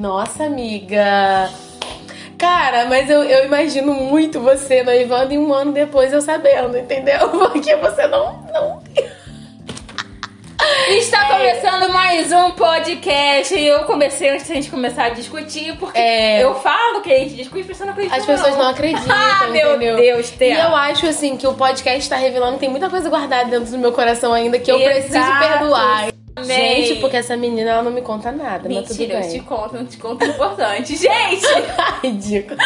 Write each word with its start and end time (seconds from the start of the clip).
Nossa, 0.00 0.44
amiga. 0.44 1.48
Cara, 2.38 2.84
mas 2.84 3.08
eu, 3.08 3.22
eu 3.24 3.46
imagino 3.46 3.94
muito 3.94 4.38
você 4.40 4.82
noivando 4.82 5.32
e 5.32 5.38
um 5.38 5.52
ano 5.54 5.72
depois 5.72 6.12
eu 6.12 6.20
sabendo, 6.20 6.76
entendeu? 6.76 7.28
Porque 7.50 7.74
você 7.76 8.06
não. 8.06 8.42
não... 8.52 8.82
Está 10.88 11.24
começando 11.26 11.92
mais 11.92 12.30
um 12.32 12.50
podcast. 12.52 13.54
E 13.54 13.66
eu 13.66 13.84
comecei 13.84 14.30
antes 14.30 14.46
da 14.48 14.54
gente 14.54 14.70
começar 14.70 15.04
a 15.06 15.08
discutir, 15.10 15.76
porque 15.78 15.98
É. 15.98 16.42
eu 16.42 16.54
falo 16.56 17.00
que 17.02 17.12
a 17.12 17.18
gente 17.18 17.34
discute, 17.34 17.62
a 17.62 17.66
pessoa 17.66 17.86
não 17.86 17.92
acredita. 17.92 18.16
As 18.16 18.26
pessoas 18.26 18.56
não 18.56 18.68
acreditam, 18.68 19.06
Ah, 19.10 19.46
meu? 19.48 19.78
Deus, 19.78 20.28
E 20.28 20.32
Theo. 20.32 20.58
eu 20.58 20.76
acho 20.76 21.06
assim 21.06 21.36
que 21.36 21.46
o 21.46 21.54
podcast 21.54 22.08
tá 22.08 22.16
revelando 22.16 22.58
tem 22.58 22.68
muita 22.68 22.88
coisa 22.90 23.08
guardada 23.08 23.48
dentro 23.50 23.70
do 23.70 23.78
meu 23.78 23.92
coração 23.92 24.32
ainda 24.32 24.58
que 24.58 24.70
eu 24.70 24.78
preciso 24.80 25.16
Exato. 25.16 25.48
perdoar. 25.58 26.08
Amei. 26.36 26.84
Gente, 26.84 27.00
porque 27.00 27.16
essa 27.16 27.34
menina 27.34 27.70
ela 27.70 27.82
não 27.82 27.90
me 27.90 28.02
conta 28.02 28.30
nada, 28.30 28.68
mas 28.68 28.88
tudo 28.88 28.98
Mentira, 28.98 29.24
eu 29.24 29.30
te 29.30 29.40
conto, 29.40 29.74
não 29.74 29.86
te 29.86 29.96
conto 29.96 30.22
importante. 30.24 30.94
Gente, 30.94 31.46
Ridículo. 32.04 32.58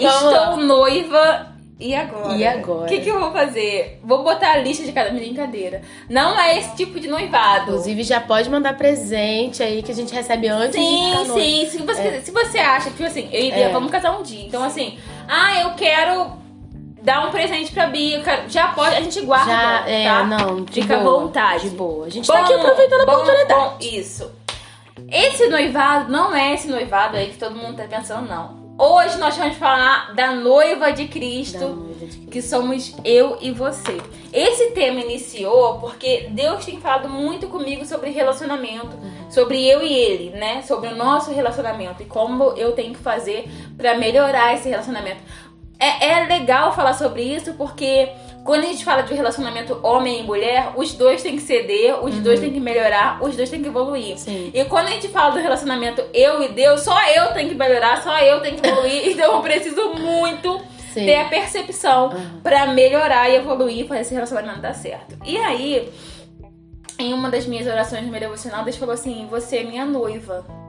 Vamos 0.00 0.22
lá. 0.32 0.42
estou 0.42 0.56
noiva. 0.58 1.52
E 1.80 1.92
agora? 1.96 2.36
E 2.36 2.46
agora? 2.46 2.84
O 2.84 2.86
que, 2.86 3.00
que 3.00 3.08
eu 3.08 3.18
vou 3.18 3.32
fazer? 3.32 3.98
Vou 4.04 4.22
botar 4.22 4.52
a 4.52 4.58
lista 4.58 4.84
de 4.84 4.92
cada 4.92 5.10
brincadeira. 5.10 5.82
Não 6.08 6.38
é 6.38 6.56
esse 6.56 6.76
tipo 6.76 7.00
de 7.00 7.08
noivado. 7.08 7.72
Inclusive, 7.72 8.04
já 8.04 8.20
pode 8.20 8.48
mandar 8.48 8.76
presente 8.76 9.60
aí 9.60 9.82
que 9.82 9.90
a 9.90 9.94
gente 9.94 10.14
recebe 10.14 10.46
antes 10.46 10.76
Sim, 10.76 11.12
sim. 11.34 11.66
Se 11.68 11.78
você, 11.78 12.20
se 12.20 12.30
você 12.30 12.58
acha 12.58 12.90
que, 12.90 12.96
tipo 12.98 13.08
assim, 13.08 13.28
eu 13.32 13.52
É. 13.52 13.68
vamos 13.70 13.90
casar 13.90 14.16
um 14.16 14.22
dia. 14.22 14.46
Então, 14.46 14.62
assim, 14.62 14.96
ah, 15.26 15.60
eu 15.62 15.70
quero 15.70 16.40
dar 17.02 17.26
um 17.26 17.30
presente 17.30 17.72
pra 17.72 17.86
Bia. 17.86 18.22
Já 18.48 18.68
pode, 18.68 18.94
a 18.96 19.00
gente 19.00 19.20
guarda. 19.22 19.50
Já, 19.50 19.88
é, 19.88 20.04
tá? 20.08 20.24
não, 20.24 20.64
de 20.64 20.80
Fica 20.82 20.96
à 20.96 21.00
boa, 21.00 21.20
vontade. 21.22 21.68
De 21.70 21.76
boa. 21.76 22.06
A 22.06 22.10
gente 22.10 22.26
tá 22.26 22.40
aqui 22.40 22.52
aproveitando 22.54 23.00
a 23.02 23.06
bom, 23.06 23.12
oportunidade. 23.12 23.60
bom, 23.60 23.76
isso. 23.80 24.30
Esse 25.10 25.48
noivado 25.48 26.10
não 26.10 26.34
é 26.34 26.54
esse 26.54 26.68
noivado 26.68 27.16
aí 27.16 27.28
que 27.30 27.38
todo 27.38 27.56
mundo 27.56 27.76
tá 27.76 27.84
pensando, 27.84 28.28
não. 28.28 28.62
Hoje 28.78 29.18
nós 29.18 29.36
vamos 29.36 29.58
falar 29.58 30.14
da 30.14 30.32
noiva 30.32 30.90
de 30.92 31.06
Cristo 31.06 31.58
Da 31.58 31.66
noiva 31.68 32.06
de 32.06 32.06
Cristo. 32.06 32.30
que 32.30 32.40
somos 32.42 32.96
eu 33.04 33.36
e 33.40 33.50
você. 33.50 34.00
Esse 34.32 34.70
tema 34.70 35.00
iniciou 35.00 35.78
porque 35.78 36.28
Deus 36.30 36.64
tem 36.64 36.80
falado 36.80 37.08
muito 37.08 37.48
comigo 37.48 37.84
sobre 37.84 38.10
relacionamento, 38.10 38.96
sobre 39.30 39.62
eu 39.68 39.82
e 39.82 39.92
ele, 39.92 40.30
né? 40.30 40.62
Sobre 40.62 40.88
o 40.88 40.96
nosso 40.96 41.30
relacionamento 41.32 42.02
e 42.02 42.06
como 42.06 42.44
eu 42.56 42.72
tenho 42.72 42.94
que 42.94 43.00
fazer 43.00 43.44
pra 43.76 43.94
melhorar 43.98 44.54
esse 44.54 44.68
relacionamento. 44.70 45.20
É, 45.82 46.12
é 46.12 46.26
legal 46.26 46.72
falar 46.72 46.92
sobre 46.92 47.22
isso 47.22 47.54
porque 47.54 48.08
quando 48.44 48.62
a 48.62 48.66
gente 48.66 48.84
fala 48.84 49.02
de 49.02 49.12
relacionamento 49.12 49.80
homem 49.82 50.20
e 50.20 50.22
mulher, 50.22 50.74
os 50.76 50.94
dois 50.94 51.22
têm 51.22 51.34
que 51.34 51.42
ceder, 51.42 52.04
os 52.04 52.14
dois 52.20 52.38
têm 52.38 52.52
que 52.52 52.60
melhorar, 52.60 53.20
os 53.20 53.34
dois 53.34 53.50
têm 53.50 53.60
que 53.60 53.68
evoluir. 53.68 54.16
Sim. 54.16 54.52
E 54.54 54.64
quando 54.66 54.86
a 54.86 54.90
gente 54.90 55.08
fala 55.08 55.32
do 55.32 55.40
relacionamento 55.40 56.00
eu 56.14 56.40
e 56.40 56.48
Deus, 56.50 56.82
só 56.82 56.96
eu 57.08 57.32
tenho 57.32 57.48
que 57.48 57.56
melhorar, 57.56 58.00
só 58.00 58.16
eu 58.20 58.40
tenho 58.40 58.56
que 58.56 58.64
evoluir. 58.64 59.08
então 59.10 59.34
eu 59.34 59.42
preciso 59.42 59.94
muito 59.94 60.60
Sim. 60.94 61.04
ter 61.04 61.16
a 61.16 61.24
percepção 61.24 62.10
Aham. 62.10 62.40
pra 62.44 62.66
melhorar 62.68 63.28
e 63.28 63.34
evoluir 63.34 63.86
para 63.86 64.00
esse 64.00 64.14
relacionamento 64.14 64.60
dar 64.60 64.74
certo. 64.74 65.18
E 65.24 65.36
aí, 65.36 65.92
em 66.96 67.12
uma 67.12 67.28
das 67.28 67.44
minhas 67.44 67.66
orações 67.66 68.04
no 68.04 68.10
meu 68.10 68.20
devocional, 68.20 68.62
Deus 68.62 68.76
falou 68.76 68.94
assim: 68.94 69.26
Você 69.28 69.58
é 69.58 69.64
minha 69.64 69.84
noiva. 69.84 70.61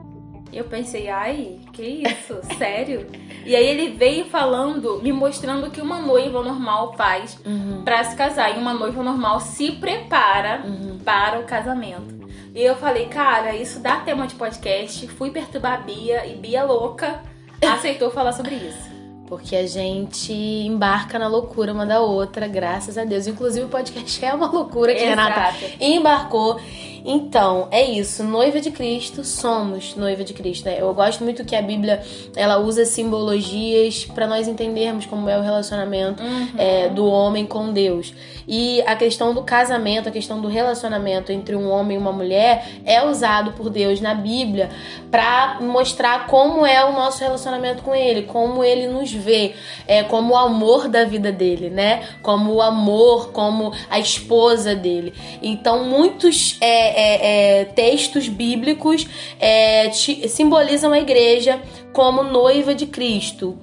Eu 0.54 0.64
pensei, 0.64 1.08
ai, 1.08 1.58
que 1.72 1.82
isso? 1.82 2.38
Sério? 2.56 3.06
E 3.44 3.54
aí 3.56 3.66
ele 3.66 3.96
veio 3.96 4.24
falando, 4.26 5.00
me 5.02 5.12
mostrando 5.12 5.70
que 5.70 5.80
uma 5.80 5.98
noiva 6.00 6.42
normal 6.42 6.94
faz 6.96 7.38
Uhum. 7.44 7.82
pra 7.84 8.04
se 8.04 8.14
casar. 8.16 8.54
E 8.56 8.58
uma 8.58 8.72
noiva 8.72 9.02
normal 9.02 9.40
se 9.40 9.72
prepara 9.72 10.62
Uhum. 10.64 10.98
para 11.04 11.40
o 11.40 11.44
casamento. 11.44 12.24
E 12.54 12.62
eu 12.62 12.76
falei, 12.76 13.06
cara, 13.06 13.54
isso 13.54 13.80
dá 13.80 13.96
tema 13.96 14.26
de 14.28 14.36
podcast. 14.36 15.08
Fui 15.08 15.30
perturbar 15.30 15.74
a 15.74 15.76
Bia 15.78 16.24
e 16.26 16.36
Bia 16.36 16.62
louca 16.64 17.20
aceitou 17.60 18.10
falar 18.10 18.32
sobre 18.32 18.54
isso. 18.54 18.94
Porque 19.26 19.56
a 19.56 19.66
gente 19.66 20.32
embarca 20.32 21.18
na 21.18 21.26
loucura 21.26 21.72
uma 21.72 21.86
da 21.86 21.98
outra, 22.00 22.46
graças 22.46 22.98
a 22.98 23.04
Deus. 23.04 23.26
Inclusive 23.26 23.64
o 23.64 23.68
podcast 23.68 24.22
é 24.24 24.32
uma 24.34 24.46
loucura 24.50 24.94
que 24.94 25.02
a 25.02 25.08
Renata 25.08 25.40
Exato. 25.56 25.82
embarcou. 25.82 26.60
Então, 27.04 27.68
é 27.70 27.82
isso. 27.84 28.24
Noiva 28.24 28.60
de 28.60 28.70
Cristo, 28.70 29.22
somos 29.24 29.94
noiva 29.94 30.24
de 30.24 30.32
Cristo. 30.32 30.64
Né? 30.64 30.76
Eu 30.80 30.92
gosto 30.94 31.22
muito 31.22 31.44
que 31.44 31.54
a 31.54 31.60
Bíblia 31.62 32.02
ela 32.34 32.58
usa 32.58 32.84
simbologias 32.84 34.06
para 34.06 34.26
nós 34.26 34.48
entendermos 34.48 35.04
como 35.04 35.28
é 35.28 35.38
o 35.38 35.42
relacionamento 35.42 36.22
Uhum. 36.22 36.48
é, 36.56 36.88
do 36.88 37.06
homem 37.06 37.44
com 37.44 37.72
Deus. 37.72 38.14
E 38.46 38.82
a 38.82 38.94
questão 38.94 39.34
do 39.34 39.42
casamento, 39.42 40.08
a 40.08 40.12
questão 40.12 40.40
do 40.40 40.48
relacionamento 40.48 41.32
entre 41.32 41.56
um 41.56 41.70
homem 41.70 41.96
e 41.96 42.00
uma 42.00 42.12
mulher 42.12 42.66
é 42.84 43.04
usado 43.04 43.52
por 43.52 43.70
Deus 43.70 44.00
na 44.00 44.14
Bíblia 44.14 44.70
para 45.10 45.58
mostrar 45.60 46.26
como 46.26 46.64
é 46.66 46.84
o 46.84 46.92
nosso 46.92 47.22
relacionamento 47.22 47.82
com 47.82 47.94
Ele, 47.94 48.22
como 48.22 48.62
Ele 48.62 48.86
nos 48.86 49.12
vê, 49.12 49.54
é, 49.86 50.02
como 50.02 50.34
o 50.34 50.36
amor 50.36 50.88
da 50.88 51.04
vida 51.04 51.32
dele, 51.32 51.70
né? 51.70 52.02
Como 52.22 52.54
o 52.54 52.62
amor, 52.62 53.30
como 53.32 53.72
a 53.90 53.98
esposa 53.98 54.74
dele. 54.74 55.14
Então, 55.42 55.84
muitos 55.84 56.56
é, 56.60 56.93
é, 56.94 57.60
é, 57.60 57.64
textos 57.66 58.28
bíblicos 58.28 59.06
é, 59.40 59.88
ti- 59.88 60.28
simbolizam 60.28 60.92
a 60.92 60.98
igreja 60.98 61.60
como 61.92 62.22
noiva 62.22 62.74
de 62.74 62.86
Cristo. 62.86 63.58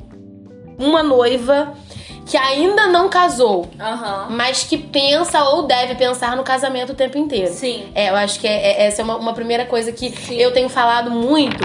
Uma 0.77 1.03
noiva 1.03 1.73
que 2.25 2.37
ainda 2.37 2.87
não 2.87 3.09
casou, 3.09 3.67
Aham. 3.79 4.27
mas 4.31 4.63
que 4.63 4.77
pensa 4.77 5.43
ou 5.43 5.63
deve 5.63 5.95
pensar 5.95 6.35
no 6.37 6.43
casamento 6.43 6.91
o 6.91 6.95
tempo 6.95 7.17
inteiro. 7.17 7.51
Sim. 7.51 7.85
É, 7.93 8.09
eu 8.09 8.15
acho 8.15 8.39
que 8.39 8.47
é- 8.47 8.83
é- 8.83 8.85
essa 8.87 9.01
é 9.01 9.03
uma, 9.05 9.17
uma 9.17 9.33
primeira 9.33 9.65
coisa 9.65 9.91
que 9.91 10.09
Sim. 10.11 10.35
eu 10.35 10.51
tenho 10.53 10.69
falado 10.69 11.11
muito. 11.11 11.57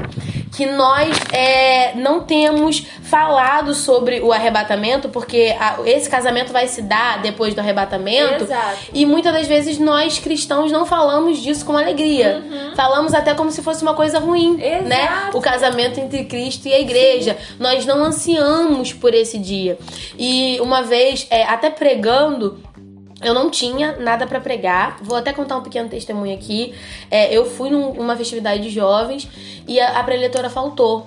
Que 0.54 0.66
nós 0.66 1.16
é, 1.32 1.94
não 1.94 2.20
temos 2.20 2.86
falado 3.02 3.74
sobre 3.74 4.20
o 4.20 4.32
arrebatamento, 4.32 5.08
porque 5.08 5.54
a- 5.58 5.78
esse 5.84 6.08
casamento 6.08 6.52
vai 6.52 6.66
se 6.68 6.82
dar 6.82 7.20
depois 7.20 7.54
do 7.54 7.60
arrebatamento. 7.60 8.44
Exato. 8.44 8.78
E 8.92 9.04
muitas 9.04 9.32
das 9.32 9.46
vezes 9.46 9.78
nós 9.78 10.18
cristãos 10.18 10.70
não 10.72 10.86
falamos 10.86 11.38
disso 11.38 11.64
com 11.64 11.76
alegria. 11.76 12.42
Falamos 12.74 13.12
até 13.14 13.34
como 13.34 13.50
se 13.50 13.62
fosse 13.62 13.82
uma 13.82 13.94
coisa 13.94 14.18
ruim, 14.18 14.52
Uhum. 14.54 14.60
Exato. 14.60 14.84
né? 14.88 15.30
O 15.34 15.40
casamento 15.40 15.98
entre 16.00 16.24
Cristo 16.24 16.68
e 16.68 16.72
a 16.72 16.80
igreja. 16.80 17.36
Nós 17.58 17.84
não 17.84 18.02
ansiamos 18.04 18.92
por 18.92 19.14
esse 19.14 19.38
dia. 19.38 19.78
E 20.18 20.58
uma 20.60 20.82
vez, 20.82 21.26
é, 21.30 21.42
até 21.44 21.70
pregando, 21.70 22.60
eu 23.22 23.32
não 23.34 23.50
tinha 23.50 23.96
nada 23.98 24.26
pra 24.26 24.40
pregar. 24.40 24.98
Vou 25.02 25.16
até 25.16 25.32
contar 25.32 25.56
um 25.56 25.62
pequeno 25.62 25.88
testemunho 25.88 26.34
aqui. 26.34 26.74
É, 27.10 27.34
eu 27.34 27.44
fui 27.46 27.70
num- 27.70 27.94
numa 27.94 28.16
festividade 28.16 28.62
de 28.62 28.70
jovens 28.70 29.28
e 29.66 29.80
a, 29.80 29.98
a 29.98 30.04
preletora 30.04 30.50
faltou. 30.50 31.06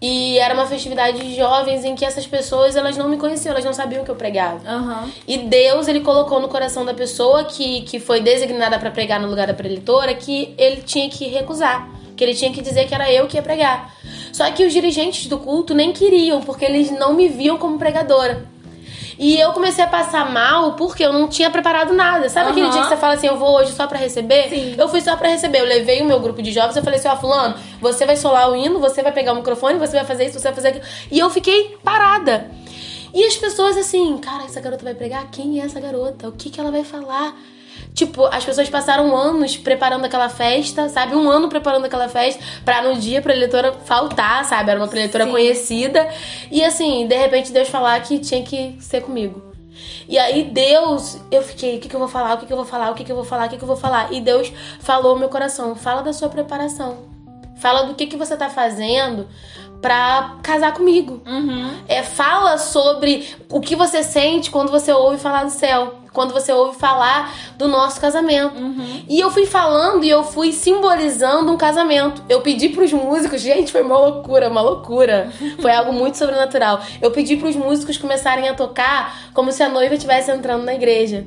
E 0.00 0.38
era 0.38 0.52
uma 0.52 0.66
festividade 0.66 1.18
de 1.18 1.34
jovens 1.34 1.82
em 1.84 1.94
que 1.94 2.04
essas 2.04 2.26
pessoas 2.26 2.76
elas 2.76 2.98
não 2.98 3.08
me 3.08 3.16
conheciam, 3.16 3.52
elas 3.52 3.64
não 3.64 3.72
sabiam 3.72 4.04
que 4.04 4.10
eu 4.10 4.14
pregava. 4.14 4.60
Aham. 4.68 5.10
E 5.26 5.38
Deus, 5.38 5.88
ele 5.88 6.00
colocou 6.00 6.38
no 6.38 6.48
coração 6.48 6.84
da 6.84 6.92
pessoa 6.92 7.44
que, 7.44 7.80
que 7.82 7.98
foi 7.98 8.20
designada 8.20 8.78
pra 8.78 8.90
pregar 8.90 9.18
no 9.18 9.26
lugar 9.26 9.46
da 9.46 9.54
preletora 9.54 10.14
que 10.14 10.54
ele 10.58 10.82
tinha 10.82 11.08
que 11.08 11.26
recusar. 11.28 11.88
Que 12.14 12.22
ele 12.24 12.34
tinha 12.34 12.52
que 12.52 12.60
dizer 12.60 12.86
que 12.86 12.94
era 12.94 13.10
eu 13.10 13.26
que 13.26 13.36
ia 13.36 13.42
pregar. 13.42 13.94
Só 14.34 14.50
que 14.50 14.64
os 14.66 14.72
dirigentes 14.72 15.26
do 15.28 15.38
culto 15.38 15.72
nem 15.74 15.92
queriam, 15.92 16.42
porque 16.42 16.64
eles 16.66 16.90
não 16.90 17.14
me 17.14 17.26
viam 17.28 17.56
como 17.56 17.78
pregadora. 17.78 18.46
E 19.18 19.40
eu 19.40 19.52
comecei 19.52 19.82
a 19.82 19.86
passar 19.86 20.30
mal 20.30 20.72
porque 20.74 21.02
eu 21.04 21.12
não 21.12 21.26
tinha 21.28 21.50
preparado 21.50 21.94
nada. 21.94 22.28
Sabe 22.28 22.50
aquele 22.50 22.66
Aham. 22.66 22.72
dia 22.72 22.82
que 22.82 22.88
você 22.88 22.96
fala 22.96 23.14
assim, 23.14 23.26
eu 23.26 23.36
vou 23.36 23.56
hoje 23.56 23.72
só 23.72 23.86
pra 23.86 23.98
receber? 23.98 24.48
Sim. 24.48 24.74
Eu 24.76 24.88
fui 24.88 25.00
só 25.00 25.16
pra 25.16 25.28
receber. 25.28 25.60
Eu 25.60 25.64
levei 25.64 26.02
o 26.02 26.04
meu 26.04 26.20
grupo 26.20 26.42
de 26.42 26.52
jovens, 26.52 26.76
eu 26.76 26.82
falei 26.82 26.98
assim, 26.98 27.08
ó, 27.08 27.16
fulano, 27.16 27.54
você 27.80 28.04
vai 28.04 28.16
solar 28.16 28.50
o 28.50 28.56
hino, 28.56 28.78
você 28.78 29.02
vai 29.02 29.12
pegar 29.12 29.32
o 29.32 29.36
microfone, 29.36 29.78
você 29.78 29.96
vai 29.96 30.04
fazer 30.04 30.26
isso, 30.26 30.38
você 30.38 30.48
vai 30.48 30.54
fazer 30.54 30.68
aquilo. 30.68 30.84
E 31.10 31.18
eu 31.18 31.30
fiquei 31.30 31.78
parada. 31.82 32.50
E 33.14 33.24
as 33.24 33.36
pessoas 33.36 33.76
assim, 33.78 34.18
cara, 34.18 34.44
essa 34.44 34.60
garota 34.60 34.84
vai 34.84 34.94
pregar? 34.94 35.30
Quem 35.30 35.60
é 35.60 35.64
essa 35.64 35.80
garota? 35.80 36.28
O 36.28 36.32
que, 36.32 36.50
que 36.50 36.60
ela 36.60 36.70
vai 36.70 36.84
falar? 36.84 37.34
Tipo, 37.94 38.26
as 38.26 38.44
pessoas 38.44 38.68
passaram 38.68 39.16
anos 39.16 39.56
preparando 39.56 40.04
aquela 40.04 40.28
festa, 40.28 40.88
sabe? 40.88 41.14
Um 41.14 41.30
ano 41.30 41.48
preparando 41.48 41.86
aquela 41.86 42.08
festa 42.08 42.42
pra 42.64 42.82
no 42.82 42.96
dia 42.96 43.20
a 43.20 43.22
preletora 43.22 43.72
faltar, 43.84 44.44
sabe? 44.44 44.70
Era 44.70 44.78
uma 44.78 44.88
preletora 44.88 45.26
conhecida. 45.26 46.08
E 46.50 46.62
assim, 46.62 47.06
de 47.06 47.16
repente 47.16 47.52
Deus 47.52 47.68
falar 47.68 48.00
que 48.02 48.18
tinha 48.18 48.42
que 48.42 48.76
ser 48.80 49.00
comigo. 49.00 49.42
E 50.08 50.18
aí 50.18 50.44
Deus, 50.44 51.18
eu 51.30 51.42
fiquei, 51.42 51.76
o 51.76 51.80
que, 51.80 51.88
que 51.88 51.96
eu 51.96 52.00
vou 52.00 52.08
falar? 52.08 52.34
O 52.34 52.38
que, 52.38 52.46
que 52.46 52.52
eu 52.52 52.56
vou 52.56 52.66
falar? 52.66 52.90
O 52.90 52.94
que, 52.94 53.04
que 53.04 53.10
eu 53.10 53.16
vou 53.16 53.24
falar? 53.24 53.46
O 53.46 53.48
que, 53.48 53.56
que 53.56 53.62
eu 53.62 53.68
vou 53.68 53.76
falar? 53.76 54.12
E 54.12 54.20
Deus 54.20 54.52
falou 54.80 55.14
no 55.14 55.20
meu 55.20 55.28
coração, 55.28 55.74
fala 55.74 56.02
da 56.02 56.12
sua 56.12 56.28
preparação. 56.28 57.16
Fala 57.56 57.84
do 57.84 57.94
que, 57.94 58.06
que 58.06 58.16
você 58.16 58.36
tá 58.36 58.50
fazendo 58.50 59.26
pra 59.80 60.36
casar 60.42 60.72
comigo. 60.72 61.22
Uhum. 61.26 61.70
É, 61.88 62.02
fala 62.02 62.58
sobre 62.58 63.26
o 63.50 63.60
que 63.60 63.76
você 63.76 64.02
sente 64.02 64.50
quando 64.50 64.70
você 64.70 64.92
ouve 64.92 65.18
falar 65.18 65.44
do 65.44 65.50
céu. 65.50 66.00
Quando 66.12 66.32
você 66.32 66.50
ouve 66.50 66.78
falar 66.78 67.34
do 67.58 67.68
nosso 67.68 68.00
casamento. 68.00 68.58
Uhum. 68.58 69.04
E 69.06 69.20
eu 69.20 69.30
fui 69.30 69.44
falando 69.44 70.02
e 70.02 70.08
eu 70.08 70.24
fui 70.24 70.50
simbolizando 70.50 71.52
um 71.52 71.58
casamento. 71.58 72.22
Eu 72.26 72.40
pedi 72.40 72.70
pros 72.70 72.90
músicos, 72.90 73.42
gente, 73.42 73.70
foi 73.70 73.82
uma 73.82 73.98
loucura, 73.98 74.48
uma 74.48 74.62
loucura. 74.62 75.30
Foi 75.60 75.70
algo 75.70 75.92
muito 75.92 76.16
sobrenatural. 76.16 76.80
Eu 77.02 77.10
pedi 77.10 77.36
pros 77.36 77.54
músicos 77.54 77.98
começarem 77.98 78.48
a 78.48 78.54
tocar 78.54 79.30
como 79.34 79.52
se 79.52 79.62
a 79.62 79.68
noiva 79.68 79.94
estivesse 79.94 80.30
entrando 80.30 80.64
na 80.64 80.74
igreja. 80.74 81.26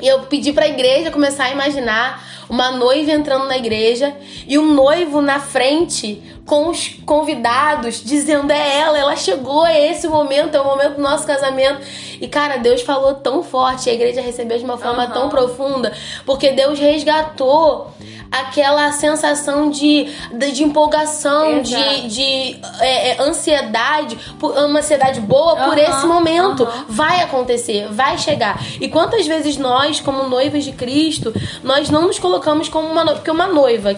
E 0.00 0.06
eu 0.06 0.20
pedi 0.20 0.52
pra 0.52 0.68
igreja 0.68 1.10
começar 1.10 1.44
a 1.44 1.50
imaginar 1.50 2.22
uma 2.48 2.70
noiva 2.70 3.12
entrando 3.12 3.46
na 3.46 3.56
igreja 3.56 4.14
e 4.46 4.58
um 4.58 4.72
noivo 4.74 5.20
na 5.20 5.38
frente 5.38 6.22
com 6.46 6.68
os 6.68 6.88
convidados 7.04 8.02
dizendo: 8.02 8.50
É 8.50 8.78
ela, 8.78 8.98
ela 8.98 9.16
chegou, 9.16 9.66
é 9.66 9.90
esse 9.90 10.06
o 10.06 10.10
momento, 10.10 10.54
é 10.54 10.60
o 10.60 10.64
momento 10.64 10.94
do 10.96 11.02
nosso 11.02 11.26
casamento. 11.26 11.80
E 12.20 12.26
cara, 12.26 12.56
Deus 12.56 12.82
falou 12.82 13.14
tão 13.14 13.42
forte, 13.42 13.90
a 13.90 13.92
igreja 13.92 14.20
recebeu 14.20 14.58
de 14.58 14.64
uma 14.64 14.78
forma 14.78 15.04
uhum. 15.04 15.12
tão 15.12 15.28
profunda, 15.28 15.92
porque 16.24 16.50
Deus 16.52 16.78
resgatou 16.78 17.92
aquela 18.30 18.92
sensação 18.92 19.70
de, 19.70 20.06
de, 20.32 20.52
de 20.52 20.64
empolgação, 20.64 21.58
Exato. 21.58 22.02
de, 22.02 22.08
de 22.08 22.60
é, 22.80 23.10
é, 23.10 23.22
ansiedade, 23.22 24.18
uma 24.40 24.80
ansiedade 24.80 25.20
boa 25.20 25.54
uhum, 25.54 25.68
por 25.68 25.78
esse 25.78 26.06
momento. 26.06 26.64
Uhum. 26.64 26.84
Vai 26.88 27.22
acontecer, 27.22 27.88
vai 27.90 28.18
chegar. 28.18 28.62
E 28.80 28.88
quantas 28.88 29.26
vezes 29.26 29.56
nós, 29.56 30.00
como 30.00 30.28
noivas 30.28 30.64
de 30.64 30.72
Cristo, 30.72 31.32
nós 31.62 31.88
não 31.88 32.02
nos 32.02 32.18
colocamos 32.18 32.37
como 32.40 32.88
uma 32.88 33.04
noiva, 33.04 33.14
porque 33.14 33.30
uma 33.30 33.46
noiva, 33.46 33.96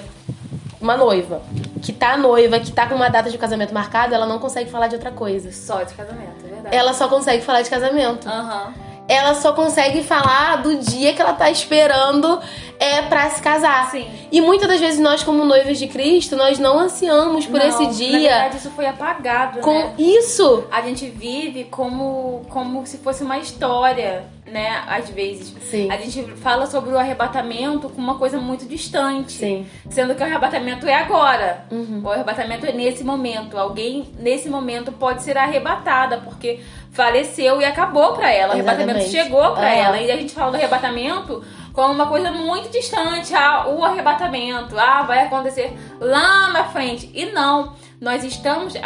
uma 0.80 0.96
noiva 0.96 1.42
que 1.82 1.92
tá 1.92 2.16
noiva, 2.16 2.60
que 2.60 2.72
tá 2.72 2.86
com 2.86 2.94
uma 2.94 3.08
data 3.08 3.30
de 3.30 3.38
casamento 3.38 3.72
marcada, 3.72 4.14
ela 4.14 4.26
não 4.26 4.38
consegue 4.38 4.70
falar 4.70 4.88
de 4.88 4.94
outra 4.94 5.10
coisa. 5.10 5.50
Só 5.52 5.82
de 5.82 5.94
casamento, 5.94 6.44
é 6.44 6.48
verdade. 6.48 6.76
Ela 6.76 6.92
só 6.92 7.08
consegue 7.08 7.42
falar 7.42 7.62
de 7.62 7.70
casamento. 7.70 8.28
Aham. 8.28 8.66
Uhum 8.66 8.89
ela 9.10 9.34
só 9.34 9.52
consegue 9.52 10.04
falar 10.04 10.62
do 10.62 10.76
dia 10.76 11.12
que 11.12 11.20
ela 11.20 11.32
tá 11.32 11.50
esperando 11.50 12.40
é 12.78 13.02
para 13.02 13.28
se 13.28 13.42
casar. 13.42 13.90
Sim. 13.90 14.08
E 14.32 14.40
muitas 14.40 14.68
das 14.68 14.80
vezes 14.80 15.00
nós, 15.00 15.22
como 15.22 15.44
noivas 15.44 15.78
de 15.78 15.88
Cristo, 15.88 16.34
nós 16.36 16.58
não 16.58 16.78
ansiamos 16.78 17.44
por 17.44 17.58
não, 17.58 17.66
esse 17.66 17.86
dia. 17.88 18.22
Na 18.22 18.28
verdade, 18.28 18.56
isso 18.56 18.70
foi 18.70 18.86
apagado, 18.86 19.60
com 19.60 19.74
né? 19.74 19.94
isso. 19.98 20.64
A 20.70 20.80
gente 20.80 21.06
vive 21.06 21.64
como 21.64 22.46
como 22.48 22.86
se 22.86 22.98
fosse 22.98 23.22
uma 23.22 23.36
história, 23.36 24.24
né? 24.46 24.82
Às 24.86 25.10
vezes. 25.10 25.54
Sim. 25.68 25.90
A 25.90 25.96
gente 25.96 26.22
fala 26.36 26.66
sobre 26.66 26.90
o 26.90 26.98
arrebatamento 26.98 27.90
com 27.90 28.00
uma 28.00 28.14
coisa 28.14 28.38
muito 28.38 28.64
distante. 28.64 29.32
Sim. 29.32 29.66
Sendo 29.90 30.14
que 30.14 30.22
o 30.22 30.24
arrebatamento 30.24 30.86
é 30.86 30.94
agora. 30.94 31.64
Uhum. 31.70 32.00
O 32.04 32.10
arrebatamento 32.10 32.64
é 32.64 32.72
nesse 32.72 33.04
momento. 33.04 33.58
Alguém 33.58 34.08
nesse 34.18 34.48
momento 34.48 34.92
pode 34.92 35.22
ser 35.22 35.36
arrebatada 35.36 36.18
porque 36.18 36.60
faleceu 36.92 37.60
e 37.60 37.64
acabou 37.64 38.12
para 38.12 38.30
ela. 38.30 38.50
O 38.50 38.52
arrebatamento 38.52 39.08
chegou 39.08 39.52
para 39.52 39.72
ela. 39.74 39.96
E 39.98 40.10
a 40.10 40.16
gente 40.16 40.32
fala 40.32 40.50
do 40.50 40.56
arrebatamento 40.56 41.42
como 41.72 41.94
uma 41.94 42.06
coisa 42.06 42.30
muito 42.30 42.70
distante. 42.70 43.34
Ah, 43.34 43.68
o 43.68 43.84
arrebatamento. 43.84 44.78
Ah, 44.78 45.02
vai 45.02 45.20
acontecer 45.26 45.72
lá 46.00 46.50
na 46.50 46.64
frente. 46.64 47.10
E 47.14 47.26
não. 47.26 47.74
Nós 48.00 48.24
estamos. 48.24 48.74
A, 48.76 48.80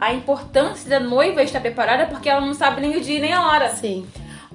a, 0.00 0.06
a 0.08 0.12
importância 0.12 0.88
da 0.88 1.00
noiva 1.00 1.42
estar 1.42 1.60
preparada 1.60 2.06
porque 2.06 2.28
ela 2.28 2.40
não 2.40 2.54
sabe 2.54 2.80
nem 2.80 2.96
o 2.96 3.00
dia 3.00 3.20
nem 3.20 3.32
a 3.32 3.46
hora. 3.46 3.70
Sim. 3.70 4.06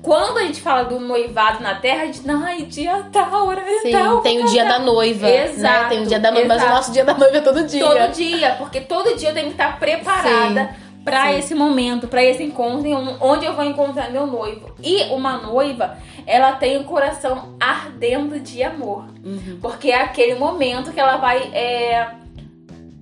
Quando 0.02 0.38
a 0.38 0.44
gente 0.44 0.60
fala 0.60 0.84
do 0.84 1.00
noivado 1.00 1.64
na 1.64 1.76
terra, 1.76 2.04
a 2.04 2.06
gente, 2.08 2.30
ai, 2.30 2.64
dia 2.64 3.06
tal, 3.10 3.48
hora 3.48 3.64
Sim, 3.82 3.92
tal. 3.92 4.20
tem 4.20 4.44
o 4.44 4.48
dia 4.48 4.66
da 4.66 4.78
noiva. 4.78 5.30
Exato. 5.30 5.84
Né? 5.84 5.90
Tem 5.90 6.04
o 6.04 6.06
dia 6.06 6.20
da 6.20 6.30
noiva, 6.30 6.54
exato. 6.56 6.62
mas 6.62 6.72
o 6.72 6.76
nosso 6.76 6.92
dia 6.92 7.06
da 7.06 7.14
noiva 7.14 7.38
é 7.38 7.42
todo 7.42 7.66
dia. 7.66 7.86
Todo 7.86 8.12
dia, 8.12 8.56
porque 8.58 8.82
todo 8.82 9.16
dia 9.16 9.30
eu 9.30 9.34
tenho 9.34 9.46
que 9.46 9.54
estar 9.54 9.80
preparada. 9.80 10.74
Sim 10.76 10.83
para 11.04 11.34
esse 11.34 11.54
momento, 11.54 12.08
para 12.08 12.24
esse 12.24 12.44
encontro, 12.44 12.90
onde 13.20 13.46
eu 13.46 13.54
vou 13.54 13.66
encontrar 13.66 14.10
meu 14.10 14.26
noivo. 14.26 14.74
E 14.82 15.04
uma 15.14 15.38
noiva, 15.38 15.98
ela 16.26 16.54
tem 16.54 16.78
o 16.78 16.86
coração 16.86 17.56
ardendo 17.60 18.40
de 18.40 18.64
amor, 18.64 19.06
uhum. 19.24 19.60
porque 19.62 19.92
é 19.92 20.02
aquele 20.02 20.36
momento 20.36 20.94
que 20.94 21.00
ela 21.00 21.18
vai 21.18 21.52
é, 21.54 22.10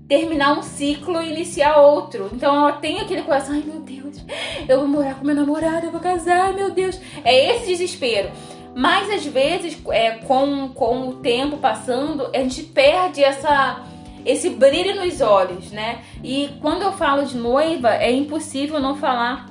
terminar 0.08 0.58
um 0.58 0.64
ciclo 0.64 1.22
e 1.22 1.32
iniciar 1.32 1.78
outro. 1.78 2.30
Então 2.34 2.56
ela 2.56 2.74
tem 2.74 3.00
aquele 3.00 3.22
coração, 3.22 3.54
ai 3.54 3.64
meu 3.66 3.80
Deus, 3.80 4.26
eu 4.68 4.80
vou 4.80 4.88
morar 4.88 5.16
com 5.16 5.26
meu 5.26 5.36
namorado, 5.36 5.86
eu 5.86 5.92
vou 5.92 6.02
casar, 6.02 6.54
meu 6.54 6.72
Deus. 6.72 7.00
É 7.24 7.56
esse 7.56 7.68
desespero. 7.68 8.30
Mas 8.76 9.10
às 9.10 9.26
vezes, 9.26 9.78
é, 9.90 10.12
com, 10.12 10.70
com 10.70 11.10
o 11.10 11.14
tempo 11.16 11.58
passando, 11.58 12.30
a 12.34 12.40
gente 12.40 12.64
perde 12.64 13.24
essa 13.24 13.84
esse 14.26 14.50
brilho 14.50 15.04
nos 15.04 15.22
olhos, 15.22 15.72
né? 15.72 16.02
E 16.24 16.50
quando 16.62 16.84
eu 16.84 16.92
falo 16.92 17.26
de 17.26 17.38
noiva, 17.38 17.96
é 17.96 18.12
impossível 18.12 18.80
não 18.80 18.96
falar 18.96 19.50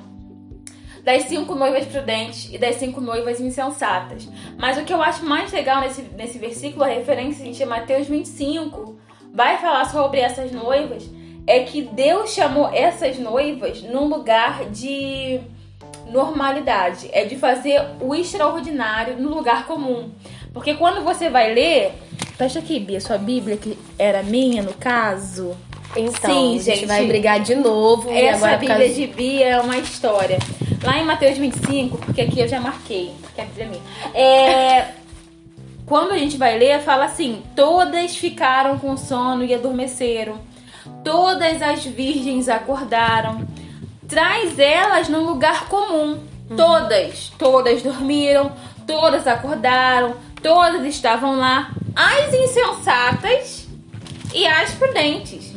das 1.03 1.23
cinco 1.23 1.55
noivas 1.55 1.85
prudentes 1.85 2.49
e 2.53 2.57
das 2.57 2.75
cinco 2.75 3.01
noivas 3.01 3.39
insensatas. 3.39 4.27
Mas 4.57 4.77
o 4.77 4.83
que 4.83 4.93
eu 4.93 5.01
acho 5.01 5.25
mais 5.25 5.51
legal 5.51 5.81
nesse, 5.81 6.01
nesse 6.01 6.37
versículo, 6.37 6.83
a 6.83 6.87
referência 6.87 7.43
em 7.43 7.67
Mateus 7.67 8.07
25, 8.07 8.99
vai 9.33 9.57
falar 9.57 9.85
sobre 9.85 10.19
essas 10.19 10.51
noivas, 10.51 11.09
é 11.47 11.61
que 11.61 11.81
Deus 11.81 12.33
chamou 12.33 12.69
essas 12.71 13.17
noivas 13.17 13.81
num 13.81 14.07
lugar 14.07 14.65
de 14.69 15.39
normalidade, 16.09 17.09
é 17.11 17.25
de 17.25 17.37
fazer 17.37 17.81
o 17.99 18.13
extraordinário 18.13 19.17
no 19.17 19.29
lugar 19.29 19.65
comum. 19.65 20.11
Porque 20.53 20.75
quando 20.75 21.03
você 21.03 21.29
vai 21.29 21.53
ler, 21.53 21.93
fecha 22.37 22.59
aqui, 22.59 22.79
Bia, 22.79 22.99
sua 22.99 23.17
Bíblia, 23.17 23.57
que 23.57 23.77
era 23.97 24.23
minha 24.23 24.61
no 24.61 24.73
caso. 24.73 25.55
Então, 25.95 26.31
Sim, 26.33 26.55
a 26.55 26.61
gente, 26.61 26.79
gente 26.79 26.85
vai 26.85 27.05
brigar 27.05 27.39
de 27.41 27.55
novo. 27.55 28.09
Essa 28.09 28.37
agora 28.37 28.57
Bíblia 28.57 28.77
causa... 28.77 28.93
de 28.93 29.07
Bia 29.07 29.47
é 29.47 29.59
uma 29.59 29.77
história. 29.77 30.39
Lá 30.83 30.97
em 30.97 31.05
Mateus 31.05 31.37
25, 31.37 31.97
porque 31.97 32.21
aqui 32.21 32.39
eu 32.39 32.47
já 32.47 32.59
marquei, 32.59 33.13
que 33.35 33.41
a 33.41 33.45
Bíblia 33.45 33.65
é 33.65 33.69
minha. 33.69 33.81
É, 34.13 34.87
quando 35.85 36.13
a 36.13 36.17
gente 36.17 36.37
vai 36.37 36.57
ler, 36.57 36.81
fala 36.81 37.05
assim: 37.05 37.43
Todas 37.55 38.15
ficaram 38.15 38.79
com 38.79 38.95
sono 38.95 39.43
e 39.43 39.53
adormeceram. 39.53 40.39
Todas 41.03 41.61
as 41.61 41.85
virgens 41.85 42.47
acordaram. 42.47 43.45
Traz 44.07 44.57
elas 44.57 45.09
num 45.09 45.25
lugar 45.25 45.67
comum. 45.67 46.17
Uhum. 46.49 46.57
Todas, 46.57 47.31
todas 47.37 47.81
dormiram, 47.81 48.51
todas 48.85 49.25
acordaram, 49.25 50.15
todas 50.41 50.83
estavam 50.85 51.37
lá, 51.37 51.71
as 51.95 52.33
insensatas 52.33 53.67
e 54.33 54.45
as 54.45 54.71
prudentes. 54.71 55.51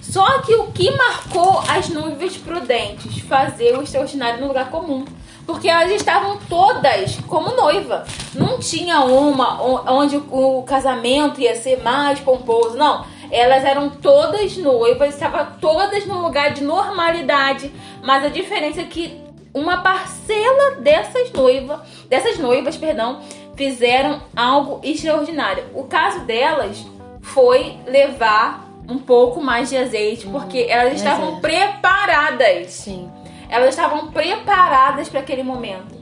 Só 0.00 0.40
que 0.42 0.54
o 0.54 0.68
que 0.68 0.90
marcou 0.92 1.62
as 1.68 1.88
noivas 1.88 2.36
prudentes? 2.36 3.18
Fazer 3.20 3.76
o 3.76 3.82
extraordinário 3.82 4.40
no 4.40 4.48
lugar 4.48 4.70
comum. 4.70 5.04
Porque 5.46 5.68
elas 5.68 5.90
estavam 5.90 6.38
todas 6.48 7.16
como 7.26 7.54
noiva. 7.56 8.04
Não 8.34 8.58
tinha 8.58 9.00
uma 9.00 9.60
onde 9.92 10.16
o 10.16 10.62
casamento 10.62 11.40
ia 11.40 11.56
ser 11.56 11.82
mais 11.82 12.20
pomposo. 12.20 12.76
Não. 12.76 13.04
Elas 13.30 13.64
eram 13.64 13.90
todas 13.90 14.56
noivas, 14.56 15.14
estavam 15.14 15.46
todas 15.60 16.06
num 16.06 16.22
lugar 16.22 16.52
de 16.52 16.62
normalidade. 16.62 17.72
Mas 18.02 18.24
a 18.24 18.28
diferença 18.28 18.82
é 18.82 18.84
que 18.84 19.20
uma 19.52 19.78
parcela 19.78 20.76
dessas 20.80 21.32
noivas, 21.32 21.80
dessas 22.08 22.38
noivas, 22.38 22.76
perdão, 22.76 23.20
fizeram 23.56 24.22
algo 24.34 24.80
extraordinário. 24.82 25.64
O 25.74 25.84
caso 25.84 26.20
delas 26.20 26.84
foi 27.22 27.76
levar 27.86 28.68
um 28.88 28.98
pouco 28.98 29.40
mais 29.40 29.70
de 29.70 29.76
azeite, 29.76 30.26
porque 30.26 30.64
uhum. 30.64 30.70
elas 30.70 30.94
estavam 30.94 31.40
preparadas. 31.40 32.70
Sim. 32.70 33.10
Elas 33.48 33.70
estavam 33.70 34.10
preparadas 34.10 35.08
para 35.08 35.20
aquele 35.20 35.42
momento. 35.42 35.94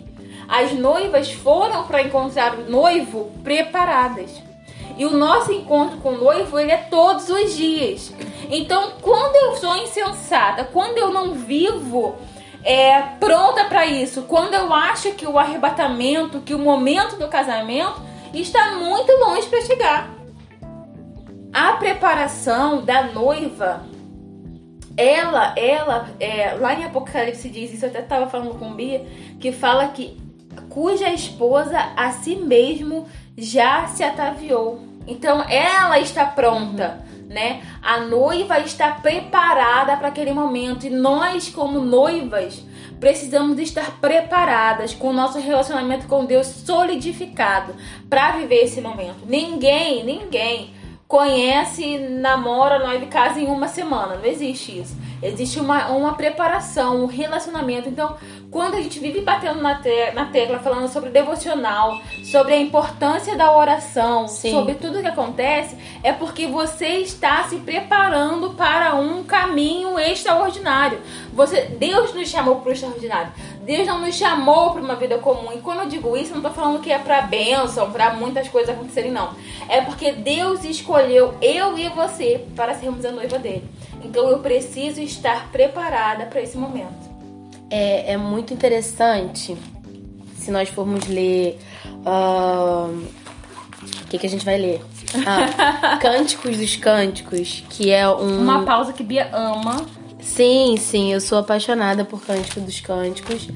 As 0.48 0.72
noivas 0.72 1.30
foram 1.30 1.84
para 1.84 2.02
encontrar 2.02 2.54
o 2.54 2.70
noivo 2.70 3.30
preparadas. 3.42 4.30
E 4.98 5.06
o 5.06 5.10
nosso 5.10 5.52
encontro 5.52 5.98
com 5.98 6.10
o 6.10 6.18
noivo, 6.18 6.58
ele 6.58 6.70
é 6.70 6.76
todos 6.76 7.28
os 7.28 7.54
dias. 7.56 8.12
Então, 8.50 8.92
quando 9.00 9.34
eu 9.36 9.56
sou 9.56 9.76
insensata, 9.76 10.64
quando 10.64 10.98
eu 10.98 11.10
não 11.10 11.32
vivo 11.32 12.16
é, 12.64 13.00
pronta 13.18 13.64
para 13.64 13.86
isso. 13.86 14.22
Quando 14.22 14.54
eu 14.54 14.72
acho 14.72 15.12
que 15.12 15.26
o 15.26 15.38
arrebatamento, 15.38 16.40
que 16.40 16.54
o 16.54 16.58
momento 16.58 17.16
do 17.16 17.28
casamento 17.28 18.00
está 18.32 18.76
muito 18.76 19.12
longe 19.12 19.48
para 19.48 19.60
chegar. 19.62 20.10
A 21.52 21.72
preparação 21.72 22.82
da 22.82 23.04
noiva, 23.04 23.84
ela, 24.96 25.54
ela, 25.56 26.08
é, 26.18 26.54
lá 26.54 26.74
em 26.74 26.84
Apocalipse 26.84 27.48
diz 27.48 27.74
isso, 27.74 27.84
eu 27.84 27.90
até 27.90 28.00
estava 28.00 28.28
falando 28.28 28.58
com 28.58 28.72
Bia, 28.72 29.04
que 29.38 29.52
fala 29.52 29.88
que 29.88 30.16
cuja 30.68 31.08
esposa 31.10 31.78
a 31.96 32.12
si 32.12 32.36
mesmo 32.36 33.06
já 33.36 33.86
se 33.88 34.02
ataviou. 34.02 34.80
Então 35.06 35.42
ela 35.48 35.98
está 35.98 36.24
pronta 36.24 37.04
né? 37.32 37.62
A 37.82 38.00
noiva 38.00 38.60
está 38.60 38.92
preparada 38.92 39.96
para 39.96 40.08
aquele 40.08 40.32
momento 40.32 40.86
e 40.86 40.90
nós, 40.90 41.48
como 41.48 41.80
noivas, 41.80 42.62
precisamos 43.00 43.58
estar 43.58 43.98
preparadas 44.00 44.94
com 44.94 45.08
o 45.08 45.12
nosso 45.12 45.40
relacionamento 45.40 46.06
com 46.06 46.24
Deus 46.24 46.46
solidificado 46.46 47.74
para 48.08 48.32
viver 48.32 48.64
esse 48.64 48.80
momento. 48.80 49.26
Ninguém, 49.26 50.04
ninguém 50.04 50.74
conhece, 51.08 51.98
namora, 51.98 52.78
noiva 52.78 53.04
e 53.04 53.08
casa 53.08 53.40
em 53.40 53.46
uma 53.46 53.68
semana. 53.68 54.16
Não 54.16 54.24
existe 54.24 54.78
isso. 54.78 54.96
Existe 55.22 55.60
uma, 55.60 55.88
uma 55.88 56.14
preparação, 56.14 57.02
um 57.02 57.06
relacionamento. 57.06 57.88
Então, 57.88 58.16
quando 58.52 58.74
a 58.74 58.82
gente 58.82 59.00
vive 59.00 59.22
batendo 59.22 59.62
na, 59.62 59.76
te 59.76 60.10
na 60.12 60.26
tecla, 60.26 60.58
falando 60.58 60.86
sobre 60.86 61.08
devocional, 61.08 61.98
sobre 62.22 62.52
a 62.52 62.58
importância 62.58 63.34
da 63.34 63.56
oração, 63.56 64.28
Sim. 64.28 64.50
sobre 64.50 64.74
tudo 64.74 65.00
que 65.00 65.08
acontece, 65.08 65.74
é 66.02 66.12
porque 66.12 66.46
você 66.46 66.98
está 66.98 67.44
se 67.44 67.56
preparando 67.56 68.50
para 68.50 68.94
um 68.94 69.24
caminho 69.24 69.98
extraordinário. 69.98 71.00
Você, 71.32 71.62
Deus 71.62 72.12
nos 72.12 72.28
chamou 72.28 72.56
para 72.56 72.68
o 72.68 72.72
extraordinário. 72.72 73.32
Deus 73.62 73.86
não 73.86 74.00
nos 74.00 74.14
chamou 74.16 74.72
para 74.72 74.82
uma 74.82 74.96
vida 74.96 75.16
comum. 75.16 75.50
E 75.54 75.58
quando 75.58 75.80
eu 75.80 75.88
digo 75.88 76.14
isso, 76.14 76.32
eu 76.32 76.36
não 76.36 76.42
tô 76.42 76.50
falando 76.50 76.82
que 76.82 76.92
é 76.92 76.98
para 76.98 77.22
bênção, 77.22 77.90
para 77.90 78.12
muitas 78.12 78.48
coisas 78.48 78.68
acontecerem, 78.68 79.10
não. 79.10 79.30
É 79.66 79.80
porque 79.80 80.12
Deus 80.12 80.62
escolheu 80.62 81.32
eu 81.40 81.78
e 81.78 81.88
você 81.88 82.44
para 82.54 82.74
sermos 82.74 83.02
a 83.06 83.12
noiva 83.12 83.38
dele. 83.38 83.64
Então 84.04 84.28
eu 84.28 84.40
preciso 84.40 85.00
estar 85.00 85.50
preparada 85.50 86.26
para 86.26 86.42
esse 86.42 86.58
momento. 86.58 87.01
É, 87.72 88.12
é 88.12 88.16
muito 88.18 88.52
interessante 88.52 89.56
se 90.36 90.50
nós 90.50 90.68
formos 90.68 91.06
ler. 91.06 91.58
Uh, 92.04 93.02
o 94.04 94.08
que, 94.10 94.18
que 94.18 94.26
a 94.26 94.28
gente 94.28 94.44
vai 94.44 94.58
ler? 94.58 94.82
Ah, 95.26 95.96
Cânticos 96.02 96.58
dos 96.58 96.76
Cânticos, 96.76 97.64
que 97.70 97.90
é 97.90 98.06
um. 98.06 98.42
Uma 98.42 98.62
pausa 98.64 98.92
que 98.92 99.02
Bia 99.02 99.30
ama. 99.32 99.86
Sim, 100.20 100.76
sim, 100.76 101.14
eu 101.14 101.20
sou 101.20 101.38
apaixonada 101.38 102.04
por 102.04 102.20
Cântico 102.22 102.60
dos 102.60 102.78
Cânticos, 102.78 103.48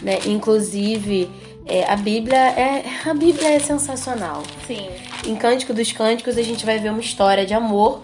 né? 0.00 0.20
Inclusive, 0.24 1.28
é, 1.66 1.84
a 1.90 1.96
Bíblia 1.96 2.38
é 2.38 2.84
a 3.04 3.12
Bíblia 3.12 3.56
é 3.56 3.58
sensacional. 3.58 4.44
Sim. 4.68 4.88
Em 5.26 5.34
Cântico 5.34 5.74
dos 5.74 5.90
Cânticos 5.90 6.38
a 6.38 6.42
gente 6.42 6.64
vai 6.64 6.78
ver 6.78 6.90
uma 6.90 7.00
história 7.00 7.44
de 7.44 7.52
amor 7.52 8.02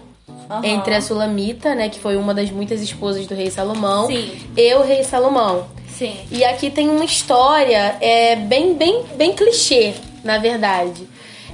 uhum. 0.51 0.65
entre 0.65 0.93
a 0.93 1.01
Sulamita, 1.01 1.73
né, 1.73 1.89
que 1.89 1.99
foi 1.99 2.17
uma 2.17 2.33
das 2.33 2.51
muitas 2.51 2.81
esposas 2.81 3.25
do 3.25 3.33
rei 3.33 3.49
Salomão, 3.49 4.07
Sim. 4.07 4.31
e 4.55 4.73
o 4.75 4.81
rei 4.81 5.03
Salomão. 5.03 5.67
Sim. 5.87 6.15
E 6.31 6.43
aqui 6.43 6.69
tem 6.69 6.89
uma 6.89 7.05
história 7.05 7.95
é, 8.01 8.35
bem, 8.35 8.73
bem, 8.73 9.03
bem 9.15 9.33
clichê, 9.33 9.93
na 10.23 10.37
verdade. 10.37 11.07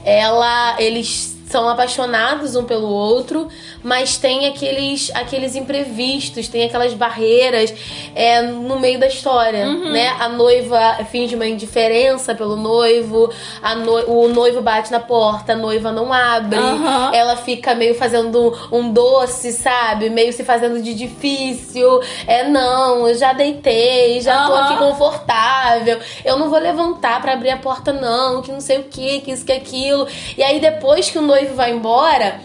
Ela, 0.04 0.76
eles 0.80 1.37
são 1.48 1.68
apaixonados 1.70 2.56
um 2.56 2.66
pelo 2.66 2.88
outro, 2.88 3.48
mas 3.82 4.18
tem 4.18 4.48
aqueles, 4.48 5.10
aqueles 5.16 5.56
imprevistos, 5.56 6.48
tem 6.50 6.66
aquelas 6.66 6.94
barreiras 6.94 7.74
é, 8.14 8.42
no 8.42 8.80
meio 8.80 9.00
da 9.00 9.08
história, 9.08 9.66
uhum. 9.66 9.92
né? 9.92 10.10
A 10.20 10.28
noiva 10.28 11.06
finge 11.10 11.36
uma 11.36 11.48
indiferença 11.48 12.36
pelo 12.36 12.58
noivo, 12.58 13.32
no, 13.78 14.24
o 14.24 14.28
noivo 14.28 14.62
bate 14.62 14.92
na 14.92 15.00
porta, 15.00 15.54
a 15.54 15.56
noiva 15.56 15.92
não 15.92 16.12
abre, 16.12 16.60
uhum. 16.60 17.14
ela 17.14 17.38
fica 17.38 17.74
meio 17.74 17.96
fazendo 17.96 18.54
um 18.70 18.92
doce, 18.92 19.54
sabe? 19.54 20.10
Meio 20.10 20.34
se 20.34 20.44
fazendo 20.44 20.82
de 20.82 20.94
difícil. 20.94 22.02
É, 22.28 22.48
não, 22.50 23.08
eu 23.08 23.16
já 23.16 23.32
deitei, 23.32 24.20
já 24.20 24.42
uhum. 24.42 24.48
tô 24.48 24.56
aqui 24.56 24.78
confortável, 24.78 26.00
eu 26.26 26.38
não 26.38 26.50
vou 26.50 26.60
levantar 26.60 27.22
para 27.22 27.34
abrir 27.34 27.52
a 27.52 27.58
porta, 27.58 27.94
não, 27.94 28.42
que 28.42 28.52
não 28.52 28.60
sei 28.60 28.80
o 28.80 28.84
que, 28.84 29.22
que 29.22 29.32
isso, 29.32 29.46
que 29.46 29.54
aquilo. 29.54 30.06
E 30.38 30.44
aí 30.44 30.60
depois 30.60 31.10
que 31.10 31.18
o 31.18 31.22
noivo 31.22 31.37
vai 31.46 31.72
embora, 31.72 32.40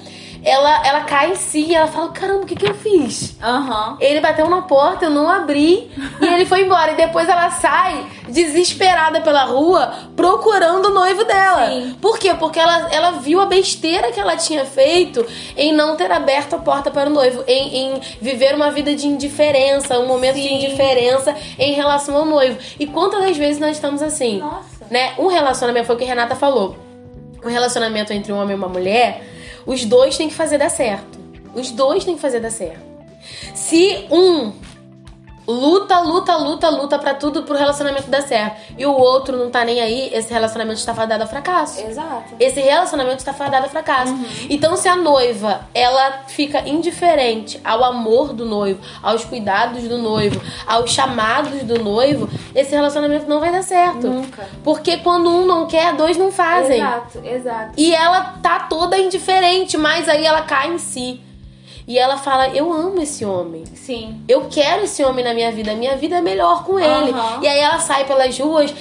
ela, 0.44 0.84
ela 0.84 1.00
cai 1.02 1.30
em 1.32 1.36
si 1.36 1.66
e 1.68 1.74
ela 1.74 1.86
fala: 1.86 2.08
caramba, 2.08 2.42
o 2.42 2.46
que, 2.46 2.56
que 2.56 2.66
eu 2.66 2.74
fiz? 2.74 3.36
Uhum. 3.42 3.96
Ele 4.00 4.20
bateu 4.20 4.48
na 4.48 4.62
porta, 4.62 5.04
eu 5.04 5.10
não 5.10 5.28
abri 5.28 5.90
e 6.20 6.26
ele 6.26 6.44
foi 6.44 6.62
embora. 6.62 6.92
E 6.92 6.96
depois 6.96 7.28
ela 7.28 7.50
sai 7.50 8.04
desesperada 8.28 9.20
pela 9.20 9.44
rua 9.44 9.94
procurando 10.16 10.86
o 10.86 10.90
noivo 10.90 11.24
dela. 11.24 11.68
Sim. 11.68 11.96
Por 12.00 12.18
quê? 12.18 12.34
Porque 12.34 12.58
ela, 12.58 12.88
ela 12.90 13.12
viu 13.12 13.40
a 13.40 13.46
besteira 13.46 14.10
que 14.10 14.18
ela 14.18 14.36
tinha 14.36 14.64
feito 14.64 15.24
em 15.56 15.72
não 15.72 15.96
ter 15.96 16.10
aberto 16.10 16.54
a 16.54 16.58
porta 16.58 16.90
para 16.90 17.08
o 17.08 17.12
noivo, 17.12 17.44
em, 17.46 17.76
em 17.76 18.00
viver 18.20 18.54
uma 18.54 18.70
vida 18.70 18.94
de 18.94 19.06
indiferença, 19.06 19.98
um 19.98 20.06
momento 20.06 20.36
Sim. 20.36 20.42
de 20.42 20.54
indiferença 20.54 21.36
em 21.58 21.72
relação 21.72 22.16
ao 22.16 22.24
noivo. 22.24 22.58
E 22.80 22.86
quantas 22.86 23.36
vezes 23.36 23.60
nós 23.60 23.76
estamos 23.76 24.02
assim? 24.02 24.38
Nossa. 24.38 24.86
Né? 24.90 25.12
Um 25.18 25.28
relacionamento, 25.28 25.86
foi 25.86 25.94
o 25.94 25.98
que 25.98 26.04
a 26.04 26.08
Renata 26.08 26.34
falou. 26.34 26.91
Um 27.44 27.48
relacionamento 27.48 28.12
entre 28.12 28.32
um 28.32 28.36
homem 28.36 28.54
e 28.54 28.58
uma 28.58 28.68
mulher 28.68 29.22
os 29.66 29.84
dois 29.84 30.16
têm 30.16 30.28
que 30.28 30.34
fazer 30.34 30.58
dar 30.58 30.70
certo. 30.70 31.18
Os 31.54 31.70
dois 31.70 32.04
têm 32.04 32.14
que 32.14 32.20
fazer 32.20 32.40
dar 32.40 32.50
certo. 32.50 32.80
Se 33.54 34.06
um 34.10 34.52
luta, 35.46 36.00
luta, 36.00 36.36
luta, 36.36 36.68
luta 36.70 36.98
para 36.98 37.14
tudo 37.14 37.42
pro 37.42 37.56
relacionamento 37.56 38.08
dar 38.08 38.22
certo. 38.22 38.74
E 38.78 38.86
o 38.86 38.92
outro 38.92 39.36
não 39.36 39.50
tá 39.50 39.64
nem 39.64 39.80
aí, 39.80 40.10
esse 40.12 40.32
relacionamento 40.32 40.78
está 40.78 40.94
fadado 40.94 41.24
a 41.24 41.26
fracasso. 41.26 41.80
Exato. 41.80 42.34
Esse 42.38 42.60
relacionamento 42.60 43.18
está 43.18 43.32
fadado 43.32 43.66
a 43.66 43.68
fracasso. 43.68 44.12
Uhum. 44.12 44.24
Então, 44.48 44.76
se 44.76 44.88
a 44.88 44.96
noiva, 44.96 45.62
ela 45.74 46.22
fica 46.28 46.68
indiferente 46.68 47.60
ao 47.64 47.82
amor 47.84 48.32
do 48.32 48.44
noivo, 48.44 48.80
aos 49.02 49.24
cuidados 49.24 49.82
do 49.84 49.98
noivo, 49.98 50.40
aos 50.66 50.90
chamados 50.90 51.62
do 51.62 51.82
noivo, 51.82 52.28
esse 52.54 52.74
relacionamento 52.74 53.28
não 53.28 53.40
vai 53.40 53.50
dar 53.50 53.62
certo. 53.62 54.06
Nunca. 54.08 54.48
Porque 54.62 54.98
quando 54.98 55.28
um 55.28 55.44
não 55.44 55.66
quer, 55.66 55.94
dois 55.94 56.16
não 56.16 56.30
fazem. 56.30 56.78
Exato, 56.78 57.20
exato. 57.24 57.72
E 57.76 57.94
ela 57.94 58.34
tá 58.42 58.60
toda 58.60 58.98
indiferente, 58.98 59.76
mas 59.76 60.08
aí 60.08 60.24
ela 60.24 60.42
cai 60.42 60.68
em 60.68 60.78
si. 60.78 61.20
E 61.86 61.98
ela 61.98 62.16
fala: 62.16 62.48
Eu 62.48 62.72
amo 62.72 63.00
esse 63.00 63.24
homem. 63.24 63.64
Sim. 63.74 64.22
Eu 64.28 64.46
quero 64.50 64.84
esse 64.84 65.02
homem 65.02 65.24
na 65.24 65.34
minha 65.34 65.50
vida. 65.50 65.74
Minha 65.74 65.96
vida 65.96 66.16
é 66.16 66.20
melhor 66.20 66.64
com 66.64 66.78
ele. 66.78 67.10
Uhum. 67.10 67.42
E 67.42 67.48
aí 67.48 67.58
ela 67.58 67.78
sai 67.78 68.04
pelas 68.04 68.38
ruas 68.38 68.72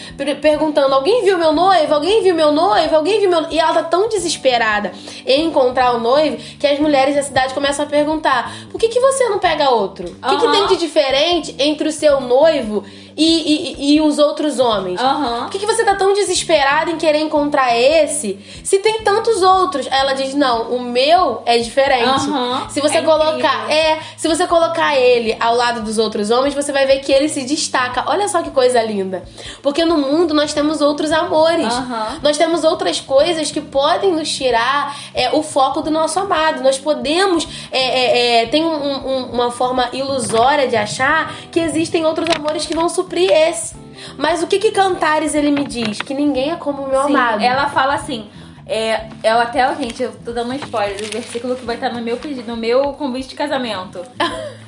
perguntando: 0.41 0.93
Alguém 0.93 1.24
viu 1.24 1.38
meu 1.38 1.51
noivo? 1.51 1.93
Alguém 1.93 2.22
viu 2.22 2.36
meu 2.36 2.51
noivo? 2.51 2.96
Alguém 2.96 3.20
viu 3.20 3.29
meu. 3.29 3.50
E 3.50 3.60
ela 3.60 3.74
tá 3.74 3.84
tão 3.84 4.08
desesperada 4.08 4.91
em 5.25 5.46
encontrar 5.46 5.96
o 5.96 6.00
noivo 6.00 6.38
que 6.60 6.67
as 6.67 6.79
mulheres 6.79 7.15
da 7.15 7.24
cidade 7.24 7.53
começam 7.53 7.86
a 7.86 7.88
perguntar: 7.88 8.53
Por 8.72 8.79
que, 8.79 8.88
que 8.88 9.00
você 9.00 9.27
não 9.29 9.39
pega 9.39 9.70
outro? 9.70 10.08
O 10.08 10.10
uhum. 10.10 10.38
que, 10.38 10.46
que 10.46 10.51
tem 10.51 10.67
de 10.67 10.77
diferente 10.77 11.55
entre 11.60 11.88
o 11.88 11.91
seu 11.91 12.22
noivo 12.22 12.84
e, 13.15 13.75
e, 13.77 13.95
e 13.95 14.01
os 14.01 14.17
outros 14.17 14.59
homens? 14.59 15.01
Uhum. 15.01 15.41
Por 15.41 15.49
que, 15.49 15.59
que 15.59 15.65
você 15.65 15.83
tá 15.83 15.95
tão 15.95 16.13
desesperada 16.13 16.89
em 16.91 16.97
querer 16.97 17.19
encontrar 17.19 17.75
esse 17.75 18.39
se 18.63 18.79
tem 18.79 19.01
tantos 19.03 19.41
outros? 19.41 19.87
Aí 19.87 19.99
ela 19.99 20.13
diz: 20.13 20.33
Não, 20.33 20.71
o 20.73 20.81
meu 20.81 21.41
é 21.45 21.57
diferente. 21.57 22.21
Se 22.69 22.81
você 22.81 22.97
é 22.97 23.01
colocar, 23.01 23.63
incrível. 23.65 23.69
é, 23.69 23.99
se 24.17 24.27
você 24.27 24.47
colocar 24.47 24.97
ele 24.97 25.35
ao 25.39 25.55
lado 25.55 25.81
dos 25.81 25.97
outros 25.97 26.29
homens, 26.29 26.53
você 26.53 26.71
vai 26.71 26.85
ver 26.85 26.99
que 26.99 27.11
ele 27.11 27.29
se 27.29 27.43
destaca. 27.43 28.03
Olha 28.07 28.27
só 28.27 28.41
que 28.41 28.51
coisa 28.51 28.81
linda. 28.81 29.23
Porque 29.61 29.85
no 29.85 29.97
mundo 29.97 30.33
nós 30.33 30.53
temos 30.53 30.81
outros 30.81 31.11
amores. 31.11 31.73
Uhum. 31.73 32.19
Nós 32.21 32.37
temos 32.37 32.63
outras 32.63 32.99
coisas 32.99 33.51
que 33.51 33.61
podem 33.61 34.13
nos 34.13 34.29
tirar 34.29 34.95
é, 35.13 35.31
o 35.31 35.43
foco 35.43 35.81
do 35.81 35.91
nosso 35.91 36.19
amado. 36.19 36.61
Nós 36.61 36.77
podemos 36.77 37.47
é, 37.71 37.79
é, 37.79 38.43
é 38.43 38.45
tem 38.47 38.63
um, 38.63 39.07
um, 39.07 39.25
uma 39.31 39.51
forma 39.51 39.89
ilusória 39.93 40.67
de 40.67 40.75
achar 40.75 41.33
que 41.51 41.59
existem 41.59 42.05
outros 42.05 42.27
amores 42.35 42.65
que 42.65 42.75
vão 42.75 42.89
suprir 43.01 43.31
esse. 43.31 43.75
Mas 44.17 44.41
o 44.41 44.48
que 44.48 44.60
que 44.60 44.72
Cantares 44.72 45.36
ele 45.36 45.51
me 45.51 45.65
diz? 45.65 46.01
Que 46.01 46.13
ninguém 46.13 46.51
é 46.51 46.55
como 46.55 46.84
o 46.84 46.89
meu 46.89 47.03
Sim, 47.03 47.15
amado. 47.15 47.41
Ela 47.41 47.70
fala 47.70 47.96
assim: 47.96 48.29
é, 48.65 49.08
é 49.24 49.31
até, 49.31 49.75
gente, 49.75 50.01
eu 50.01 50.12
tô 50.24 50.31
dando 50.31 50.51
um 50.51 50.55
spoiler 50.55 50.98
do 50.98 51.12
versículo 51.12 51.55
que 51.55 51.65
vai 51.65 51.75
estar 51.75 51.91
no 51.91 52.01
meu 52.01 52.17
pedido, 52.17 52.48
no 52.48 52.58
meu 52.58 52.93
convite 52.93 53.29
de 53.29 53.36
casamento. 53.36 54.01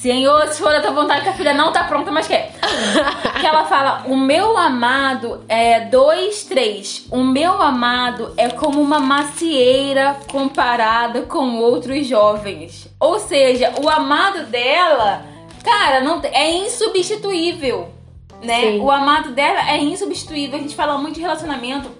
Senhor, 0.00 0.46
se 0.46 0.62
for 0.62 0.70
da 0.70 0.80
tua 0.80 0.92
vontade 0.92 1.22
que 1.22 1.28
a 1.28 1.32
filha 1.32 1.52
não 1.52 1.72
tá 1.72 1.82
pronta, 1.82 2.12
mas 2.12 2.28
quer. 2.28 2.52
que 3.40 3.44
ela 3.44 3.64
fala: 3.64 4.04
O 4.06 4.16
meu 4.16 4.56
amado 4.56 5.44
é 5.48 5.80
dois, 5.80 6.44
três. 6.44 7.04
O 7.10 7.24
meu 7.24 7.60
amado 7.60 8.32
é 8.36 8.48
como 8.48 8.80
uma 8.80 9.00
macieira 9.00 10.16
comparada 10.30 11.22
com 11.22 11.56
outros 11.56 12.06
jovens. 12.06 12.86
Ou 13.00 13.18
seja, 13.18 13.72
o 13.82 13.88
amado 13.88 14.46
dela, 14.46 15.24
cara, 15.68 16.00
não 16.00 16.20
é 16.24 16.50
insubstituível. 16.50 17.90
Né? 18.42 18.60
Sim. 18.60 18.80
O 18.80 18.90
amado 18.90 19.32
dela 19.32 19.70
é 19.70 19.78
insubstituível. 19.78 20.58
A 20.58 20.62
gente 20.62 20.74
fala 20.74 20.96
muito 20.96 21.16
de 21.16 21.20
relacionamento 21.20 21.90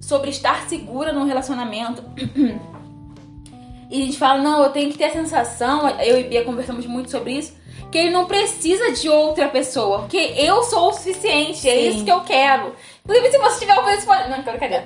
sobre 0.00 0.30
estar 0.30 0.66
segura 0.68 1.12
num 1.12 1.24
relacionamento. 1.24 2.02
E 3.90 4.02
a 4.02 4.06
gente 4.06 4.18
fala, 4.18 4.42
não, 4.42 4.62
eu 4.62 4.70
tenho 4.70 4.90
que 4.90 4.98
ter 4.98 5.04
a 5.04 5.12
sensação, 5.12 5.88
eu 6.00 6.18
e 6.18 6.24
Bia 6.24 6.42
conversamos 6.42 6.84
muito 6.84 7.10
sobre 7.10 7.32
isso, 7.32 7.54
que 7.92 7.98
ele 7.98 8.10
não 8.10 8.24
precisa 8.24 8.90
de 8.90 9.08
outra 9.08 9.46
pessoa, 9.46 10.00
porque 10.00 10.16
eu 10.16 10.64
sou 10.64 10.88
o 10.88 10.92
suficiente, 10.92 11.68
é 11.68 11.80
isso 11.80 12.02
que 12.02 12.10
eu 12.10 12.22
quero. 12.22 12.74
Inclusive, 13.06 13.32
se 13.32 13.38
você 13.38 13.66
tiver 13.66 13.94
esse 13.94 14.06
podcast. 14.06 14.30
Não, 14.30 14.42
quero 14.42 14.58
cadê? 14.58 14.80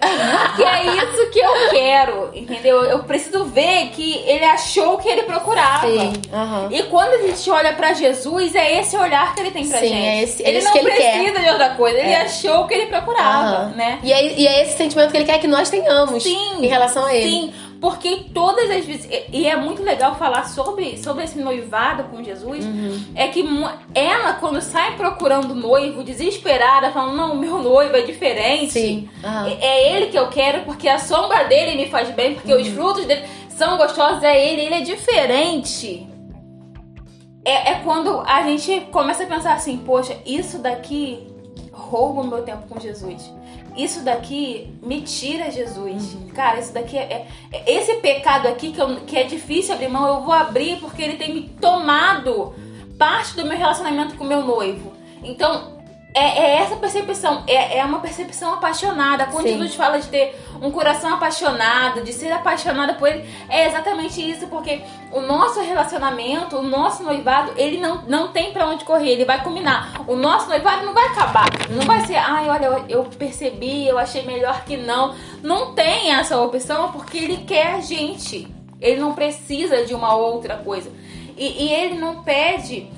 que 0.56 0.64
é 0.64 0.86
isso 0.96 1.30
que 1.30 1.38
eu 1.38 1.52
quero, 1.70 2.30
entendeu? 2.34 2.82
Eu 2.82 3.04
preciso 3.04 3.44
ver 3.44 3.90
que 3.90 4.24
ele 4.26 4.44
achou 4.44 4.94
o 4.94 4.98
que 4.98 5.08
ele 5.08 5.22
procurava. 5.22 5.86
Sim. 5.86 6.12
Uhum. 6.32 6.68
E 6.72 6.82
quando 6.84 7.12
a 7.12 7.18
gente 7.28 7.48
olha 7.48 7.74
pra 7.74 7.92
Jesus, 7.92 8.56
é 8.56 8.80
esse 8.80 8.96
olhar 8.96 9.32
que 9.36 9.40
ele 9.40 9.52
tem 9.52 9.68
pra 9.68 9.78
Sim, 9.78 9.86
gente. 9.88 10.04
É 10.04 10.22
esse, 10.24 10.42
é 10.42 10.48
ele 10.48 10.58
esse 10.58 10.66
não 10.66 10.72
que 10.72 10.78
ele 10.80 10.90
precisa 10.90 11.32
quer. 11.32 11.42
de 11.44 11.48
outra 11.50 11.70
coisa, 11.76 11.96
ele 11.96 12.10
É. 12.10 12.22
achou 12.22 12.62
o 12.62 12.66
que 12.66 12.74
ele 12.74 12.86
procurava, 12.86 13.66
Uhum. 13.66 13.76
né? 13.76 14.00
E 14.02 14.12
é, 14.12 14.32
e 14.32 14.46
é 14.48 14.62
esse 14.62 14.76
sentimento 14.76 15.12
que 15.12 15.16
ele 15.16 15.24
quer 15.24 15.38
que 15.38 15.46
nós 15.46 15.70
tenhamos 15.70 16.24
Sim. 16.24 16.56
em 16.60 16.66
relação 16.66 17.04
a 17.04 17.14
ele. 17.14 17.30
Sim, 17.30 17.54
porque 17.80 18.24
todas 18.34 18.68
as 18.70 18.84
vezes. 18.84 19.08
e- 19.32 19.46
é 19.46 19.56
muito 19.56 19.82
legal 19.82 20.16
falar 20.16 20.44
sobre, 20.48 20.96
sobre 20.98 21.24
esse 21.24 21.38
noivado 21.38 22.04
com 22.04 22.22
Jesus. 22.22 22.64
Uhum. 22.64 23.04
É 23.14 23.28
que 23.28 23.44
ela, 23.94 24.34
quando 24.34 24.60
sai 24.60 24.96
procurando 24.96 25.54
noivo, 25.54 26.02
desesperada, 26.02 26.90
falando: 26.90 27.16
Não, 27.16 27.36
meu 27.36 27.58
noivo 27.62 27.96
é 27.96 28.02
diferente. 28.02 29.08
É 29.46 29.66
é 29.66 29.92
ele 29.96 30.06
que 30.08 30.18
eu 30.18 30.28
quero, 30.28 30.64
porque 30.64 30.88
a 30.88 30.98
sombra 30.98 31.44
dele 31.44 31.76
me 31.76 31.88
faz 31.88 32.10
bem, 32.10 32.34
porque 32.34 32.52
Uhum. 32.52 32.60
os 32.60 32.68
frutos 32.68 33.04
dele 33.04 33.22
são 33.48 33.76
gostosos, 33.76 34.22
é 34.22 34.36
ele, 34.52 34.62
ele 34.62 34.74
é 34.74 34.80
diferente. 34.80 36.06
É, 37.44 37.70
é 37.72 37.74
quando 37.84 38.20
a 38.26 38.42
gente 38.42 38.80
começa 38.90 39.22
a 39.22 39.26
pensar 39.26 39.54
assim, 39.54 39.78
poxa, 39.78 40.16
isso 40.26 40.58
daqui 40.58 41.26
rouba 41.72 42.20
o 42.22 42.26
meu 42.26 42.42
tempo 42.42 42.66
com 42.68 42.78
Jesus. 42.78 43.32
Isso 43.76 44.02
daqui 44.04 44.72
me 44.82 45.02
tira 45.02 45.50
Jesus. 45.50 46.14
Uhum. 46.14 46.28
Cara, 46.34 46.58
isso 46.58 46.72
daqui 46.72 46.96
é, 46.96 47.26
é- 47.52 47.72
Esse 47.72 47.94
pecado 47.96 48.46
aqui 48.48 48.72
que, 48.72 48.80
eu- 48.80 49.00
que 49.02 49.16
é 49.16 49.24
difícil 49.24 49.74
abrir 49.74 49.88
mão, 49.88 50.06
eu 50.06 50.22
vou 50.22 50.32
abrir 50.34 50.76
porque 50.78 51.02
ele 51.02 51.16
tem 51.16 51.32
me 51.34 51.42
tomado 51.60 52.54
parte 52.98 53.36
do 53.36 53.44
meu 53.46 53.56
relacionamento 53.56 54.16
com 54.16 54.24
meu 54.24 54.42
noivo. 54.44 54.92
Então, 55.22 55.77
é, 56.18 56.38
é, 56.38 56.54
essa 56.62 56.74
percepção, 56.74 57.44
é, 57.46 57.78
é 57.78 57.84
uma 57.84 58.00
percepção 58.00 58.54
apaixonada. 58.54 59.26
Quando 59.26 59.46
Sim. 59.46 59.52
Jesus 59.52 59.76
fala 59.76 60.00
de 60.00 60.08
ter 60.08 60.36
um 60.60 60.68
coração 60.70 61.14
apaixonado, 61.14 62.02
de 62.02 62.12
ser 62.12 62.32
apaixonada 62.32 62.94
por 62.94 63.08
ele, 63.08 63.24
é 63.48 63.66
exatamente 63.66 64.20
isso, 64.20 64.48
porque 64.48 64.80
o 65.12 65.20
nosso 65.20 65.60
relacionamento, 65.60 66.56
o 66.56 66.62
nosso 66.62 67.04
noivado, 67.04 67.52
ele 67.56 67.78
não, 67.78 68.02
não 68.02 68.28
tem 68.28 68.52
para 68.52 68.66
onde 68.66 68.84
correr, 68.84 69.10
ele 69.10 69.24
vai 69.24 69.44
combinar. 69.44 70.02
O 70.08 70.16
nosso 70.16 70.48
noivado 70.48 70.84
não 70.84 70.92
vai 70.92 71.06
acabar, 71.06 71.46
não 71.70 71.82
vai 71.82 72.04
ser, 72.04 72.16
ai, 72.16 72.50
olha, 72.50 72.66
eu, 72.66 72.84
eu 72.88 73.04
percebi, 73.04 73.86
eu 73.86 73.96
achei 73.96 74.22
melhor 74.22 74.64
que 74.64 74.76
não. 74.76 75.14
Não 75.40 75.72
tem 75.72 76.12
essa 76.12 76.36
opção 76.40 76.90
porque 76.90 77.16
ele 77.16 77.36
quer 77.38 77.74
a 77.74 77.80
gente. 77.80 78.52
Ele 78.80 79.00
não 79.00 79.14
precisa 79.14 79.84
de 79.84 79.94
uma 79.94 80.16
outra 80.16 80.56
coisa. 80.56 80.90
E, 81.36 81.66
e 81.66 81.72
ele 81.72 81.94
não 81.94 82.24
pede 82.24 82.90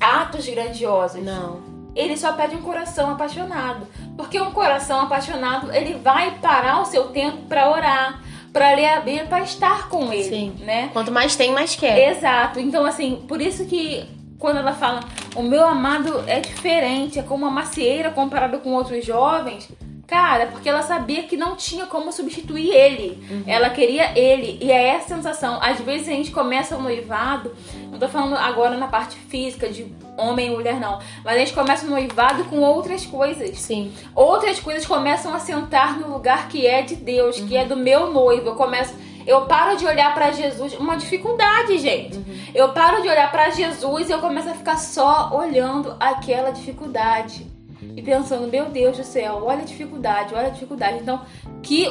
atos 0.00 0.48
grandiosos. 0.48 1.22
Não 1.22 1.69
ele 1.94 2.16
só 2.16 2.32
pede 2.32 2.54
um 2.56 2.62
coração 2.62 3.10
apaixonado. 3.10 3.86
Porque 4.16 4.40
um 4.40 4.50
coração 4.50 5.00
apaixonado, 5.00 5.72
ele 5.72 5.94
vai 5.94 6.38
parar 6.38 6.80
o 6.80 6.84
seu 6.84 7.08
tempo 7.08 7.38
para 7.48 7.70
orar, 7.70 8.22
para 8.52 8.74
ler 8.74 8.88
a 8.88 9.00
Bíblia, 9.00 9.26
para 9.26 9.40
estar 9.40 9.88
com 9.88 10.12
ele, 10.12 10.24
Sim. 10.24 10.54
né? 10.60 10.90
Quanto 10.92 11.12
mais 11.12 11.36
tem, 11.36 11.52
mais 11.52 11.76
quer. 11.76 12.10
Exato. 12.10 12.58
Então 12.60 12.84
assim, 12.84 13.24
por 13.28 13.40
isso 13.40 13.64
que 13.66 14.04
quando 14.38 14.56
ela 14.56 14.72
fala, 14.72 15.00
o 15.36 15.42
meu 15.42 15.66
amado 15.68 16.24
é 16.26 16.40
diferente, 16.40 17.18
é 17.18 17.22
como 17.22 17.44
uma 17.44 17.52
macieira 17.52 18.10
comparado 18.10 18.58
com 18.60 18.72
outros 18.72 19.04
jovens, 19.04 19.68
Cara, 20.10 20.46
porque 20.46 20.68
ela 20.68 20.82
sabia 20.82 21.22
que 21.22 21.36
não 21.36 21.54
tinha 21.54 21.86
como 21.86 22.12
substituir 22.12 22.68
ele. 22.68 23.24
Uhum. 23.30 23.44
Ela 23.46 23.70
queria 23.70 24.10
ele. 24.18 24.58
E 24.60 24.72
é 24.72 24.88
essa 24.88 25.14
sensação. 25.14 25.60
Às 25.62 25.78
vezes 25.78 26.08
a 26.08 26.10
gente 26.10 26.32
começa 26.32 26.76
o 26.76 26.82
noivado, 26.82 27.54
não 27.92 27.96
tô 27.96 28.08
falando 28.08 28.34
agora 28.34 28.76
na 28.76 28.88
parte 28.88 29.16
física 29.16 29.68
de 29.68 29.86
homem 30.18 30.48
e 30.48 30.50
mulher, 30.50 30.80
não. 30.80 30.98
Mas 31.24 31.36
a 31.36 31.38
gente 31.38 31.52
começa 31.52 31.86
o 31.86 31.90
noivado 31.90 32.42
com 32.46 32.58
outras 32.58 33.06
coisas. 33.06 33.56
Sim. 33.60 33.92
Outras 34.12 34.58
coisas 34.58 34.84
começam 34.84 35.32
a 35.32 35.38
sentar 35.38 35.96
no 35.96 36.12
lugar 36.12 36.48
que 36.48 36.66
é 36.66 36.82
de 36.82 36.96
Deus, 36.96 37.38
uhum. 37.38 37.46
que 37.46 37.56
é 37.56 37.64
do 37.64 37.76
meu 37.76 38.10
noivo. 38.12 38.48
Eu 38.48 38.56
começo. 38.56 38.92
Eu 39.24 39.42
paro 39.42 39.76
de 39.76 39.86
olhar 39.86 40.12
para 40.12 40.32
Jesus, 40.32 40.74
uma 40.74 40.96
dificuldade, 40.96 41.78
gente. 41.78 42.16
Uhum. 42.16 42.24
Eu 42.52 42.70
paro 42.70 43.00
de 43.00 43.08
olhar 43.08 43.30
para 43.30 43.50
Jesus 43.50 44.08
e 44.08 44.12
eu 44.12 44.18
começo 44.18 44.48
a 44.48 44.54
ficar 44.54 44.76
só 44.76 45.30
olhando 45.32 45.94
aquela 46.00 46.50
dificuldade 46.50 47.48
e 47.96 48.02
pensando, 48.02 48.46
meu 48.48 48.66
Deus 48.66 48.96
do 48.96 49.04
céu, 49.04 49.42
olha 49.44 49.62
a 49.62 49.64
dificuldade, 49.64 50.34
olha 50.34 50.48
a 50.48 50.50
dificuldade. 50.50 50.98
Então, 51.00 51.20
que 51.62 51.88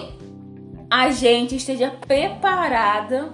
a 0.90 1.12
gente 1.12 1.56
esteja 1.56 1.92
preparada 1.92 3.32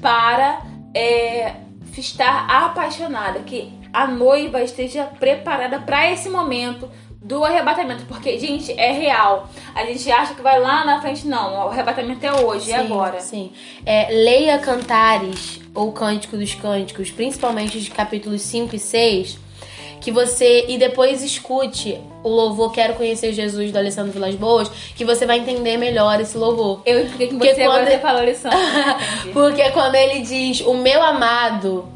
para 0.00 0.62
é, 0.94 1.56
estar 1.96 2.46
apaixonada, 2.48 3.40
que 3.40 3.72
a 3.92 4.06
noiva 4.06 4.62
esteja 4.62 5.04
preparada 5.04 5.80
para 5.80 6.10
esse 6.10 6.28
momento 6.28 6.88
do 7.22 7.44
arrebatamento, 7.44 8.04
porque, 8.06 8.38
gente, 8.38 8.72
é 8.78 8.92
real. 8.92 9.48
A 9.74 9.84
gente 9.84 10.10
acha 10.10 10.34
que 10.34 10.40
vai 10.40 10.58
lá 10.58 10.84
na 10.84 11.00
frente, 11.00 11.26
não. 11.26 11.66
O 11.66 11.68
arrebatamento 11.68 12.24
é 12.24 12.32
hoje, 12.32 12.66
sim, 12.66 12.72
é 12.72 12.76
agora. 12.76 13.20
Sim. 13.20 13.52
É, 13.84 14.08
leia 14.10 14.58
Cantares 14.58 15.60
ou 15.74 15.92
Cântico 15.92 16.36
dos 16.36 16.54
Cânticos, 16.54 17.10
principalmente 17.10 17.78
de 17.80 17.90
capítulos 17.90 18.40
5 18.42 18.74
e 18.74 18.78
6 18.78 19.49
que 20.00 20.10
você 20.10 20.64
e 20.68 20.78
depois 20.78 21.22
escute 21.22 22.00
o 22.22 22.28
louvor 22.28 22.72
Quero 22.72 22.94
Conhecer 22.94 23.32
Jesus 23.32 23.70
do 23.70 23.78
Alessandro 23.78 24.12
Vilas 24.12 24.34
Boas, 24.34 24.68
que 24.96 25.04
você 25.04 25.26
vai 25.26 25.38
entender 25.38 25.76
melhor 25.76 26.20
esse 26.20 26.36
louvor. 26.36 26.82
Eu 26.86 27.04
expliquei 27.04 27.28
que 27.28 27.54
você 27.54 27.64
quando 27.64 27.88
ele... 27.88 27.98
falou 27.98 28.24
lição. 28.24 28.50
Porque 29.32 29.70
quando 29.70 29.94
ele 29.94 30.20
diz 30.20 30.60
o 30.60 30.74
meu 30.74 31.02
amado, 31.02 31.86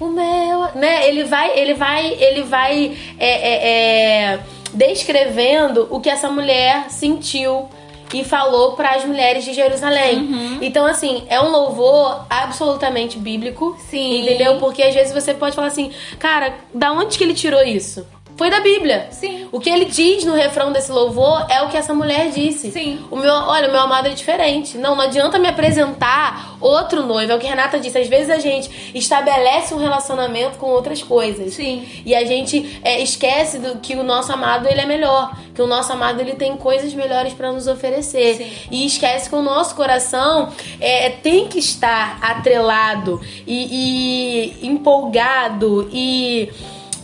o 0.00 0.06
meu, 0.06 0.68
né? 0.74 1.08
Ele 1.08 1.24
vai, 1.24 1.58
ele 1.58 1.74
vai, 1.74 2.12
ele 2.12 2.42
vai 2.42 2.96
é, 3.18 3.28
é, 3.28 4.32
é, 4.34 4.40
descrevendo 4.72 5.88
o 5.90 6.00
que 6.00 6.10
essa 6.10 6.28
mulher 6.28 6.90
sentiu 6.90 7.68
e 8.14 8.24
falou 8.24 8.72
para 8.72 8.92
as 8.92 9.04
mulheres 9.04 9.44
de 9.44 9.52
Jerusalém. 9.52 10.18
Uhum. 10.18 10.58
Então, 10.62 10.86
assim, 10.86 11.24
é 11.28 11.40
um 11.40 11.50
louvor 11.50 12.24
absolutamente 12.30 13.18
bíblico. 13.18 13.76
Sim. 13.90 14.22
Entendeu? 14.22 14.58
Porque 14.58 14.82
às 14.82 14.94
vezes 14.94 15.12
você 15.12 15.34
pode 15.34 15.56
falar 15.56 15.66
assim, 15.66 15.90
cara, 16.18 16.54
da 16.72 16.92
onde 16.92 17.18
que 17.18 17.24
ele 17.24 17.34
tirou 17.34 17.62
isso? 17.62 18.06
Foi 18.36 18.50
da 18.50 18.60
Bíblia. 18.60 19.08
Sim. 19.12 19.48
O 19.52 19.60
que 19.60 19.70
ele 19.70 19.84
diz 19.84 20.24
no 20.24 20.34
refrão 20.34 20.72
desse 20.72 20.90
louvor 20.90 21.46
é 21.48 21.62
o 21.62 21.68
que 21.68 21.76
essa 21.76 21.94
mulher 21.94 22.30
disse. 22.30 22.72
Sim. 22.72 22.98
O 23.10 23.16
meu, 23.16 23.32
olha, 23.32 23.68
o 23.68 23.70
meu 23.70 23.80
amado 23.80 24.08
é 24.08 24.10
diferente. 24.10 24.76
Não, 24.76 24.96
não 24.96 25.02
adianta 25.02 25.38
me 25.38 25.46
apresentar 25.46 26.56
outro 26.60 27.04
noivo. 27.04 27.30
É 27.30 27.36
o 27.36 27.38
que 27.38 27.46
a 27.46 27.50
Renata 27.50 27.78
disse. 27.78 27.96
Às 27.96 28.08
vezes 28.08 28.30
a 28.30 28.38
gente 28.38 28.92
estabelece 28.94 29.72
um 29.72 29.78
relacionamento 29.78 30.58
com 30.58 30.66
outras 30.66 31.02
coisas. 31.02 31.54
Sim. 31.54 31.86
E 32.04 32.14
a 32.14 32.24
gente 32.24 32.80
é, 32.82 33.00
esquece 33.00 33.58
do 33.58 33.78
que 33.78 33.94
o 33.94 34.02
nosso 34.02 34.32
amado 34.32 34.66
ele 34.66 34.80
é 34.80 34.86
melhor. 34.86 35.36
Que 35.54 35.62
o 35.62 35.66
nosso 35.68 35.92
amado 35.92 36.20
ele 36.20 36.34
tem 36.34 36.56
coisas 36.56 36.92
melhores 36.92 37.32
para 37.32 37.52
nos 37.52 37.68
oferecer. 37.68 38.36
Sim. 38.36 38.52
E 38.70 38.84
esquece 38.84 39.28
que 39.28 39.36
o 39.36 39.42
nosso 39.42 39.76
coração 39.76 40.48
é, 40.80 41.10
tem 41.10 41.46
que 41.46 41.60
estar 41.60 42.18
atrelado 42.20 43.20
e, 43.46 44.56
e 44.60 44.66
empolgado 44.66 45.88
e 45.92 46.50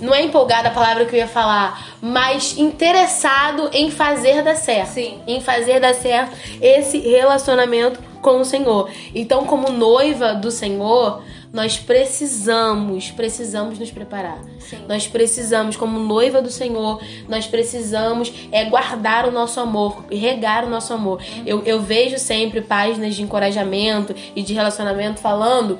não 0.00 0.14
é 0.14 0.22
empolgada 0.22 0.68
a 0.68 0.72
palavra 0.72 1.04
que 1.04 1.14
eu 1.14 1.18
ia 1.18 1.28
falar, 1.28 1.96
mas 2.00 2.56
interessado 2.58 3.70
em 3.72 3.90
fazer 3.90 4.42
dar 4.42 4.56
certo. 4.56 4.90
Sim. 4.90 5.20
Em 5.26 5.40
fazer 5.40 5.80
dar 5.80 5.94
certo 5.94 6.36
esse 6.60 6.98
relacionamento 6.98 8.00
com 8.20 8.40
o 8.40 8.44
Senhor. 8.44 8.90
Então, 9.14 9.44
como 9.44 9.70
noiva 9.70 10.34
do 10.34 10.50
Senhor, 10.50 11.22
nós 11.52 11.78
precisamos, 11.78 13.10
precisamos 13.10 13.78
nos 13.78 13.90
preparar. 13.90 14.38
Sim. 14.60 14.78
Nós 14.88 15.06
precisamos, 15.06 15.76
como 15.76 15.98
noiva 15.98 16.40
do 16.40 16.50
Senhor, 16.50 17.02
nós 17.28 17.46
precisamos 17.46 18.32
é, 18.52 18.64
guardar 18.66 19.26
o 19.26 19.32
nosso 19.32 19.58
amor, 19.58 20.04
regar 20.10 20.64
o 20.64 20.70
nosso 20.70 20.92
amor. 20.92 21.20
Uhum. 21.20 21.42
Eu, 21.44 21.62
eu 21.64 21.80
vejo 21.80 22.18
sempre 22.18 22.60
páginas 22.60 23.16
de 23.16 23.22
encorajamento 23.22 24.14
e 24.36 24.42
de 24.42 24.54
relacionamento 24.54 25.20
falando 25.20 25.78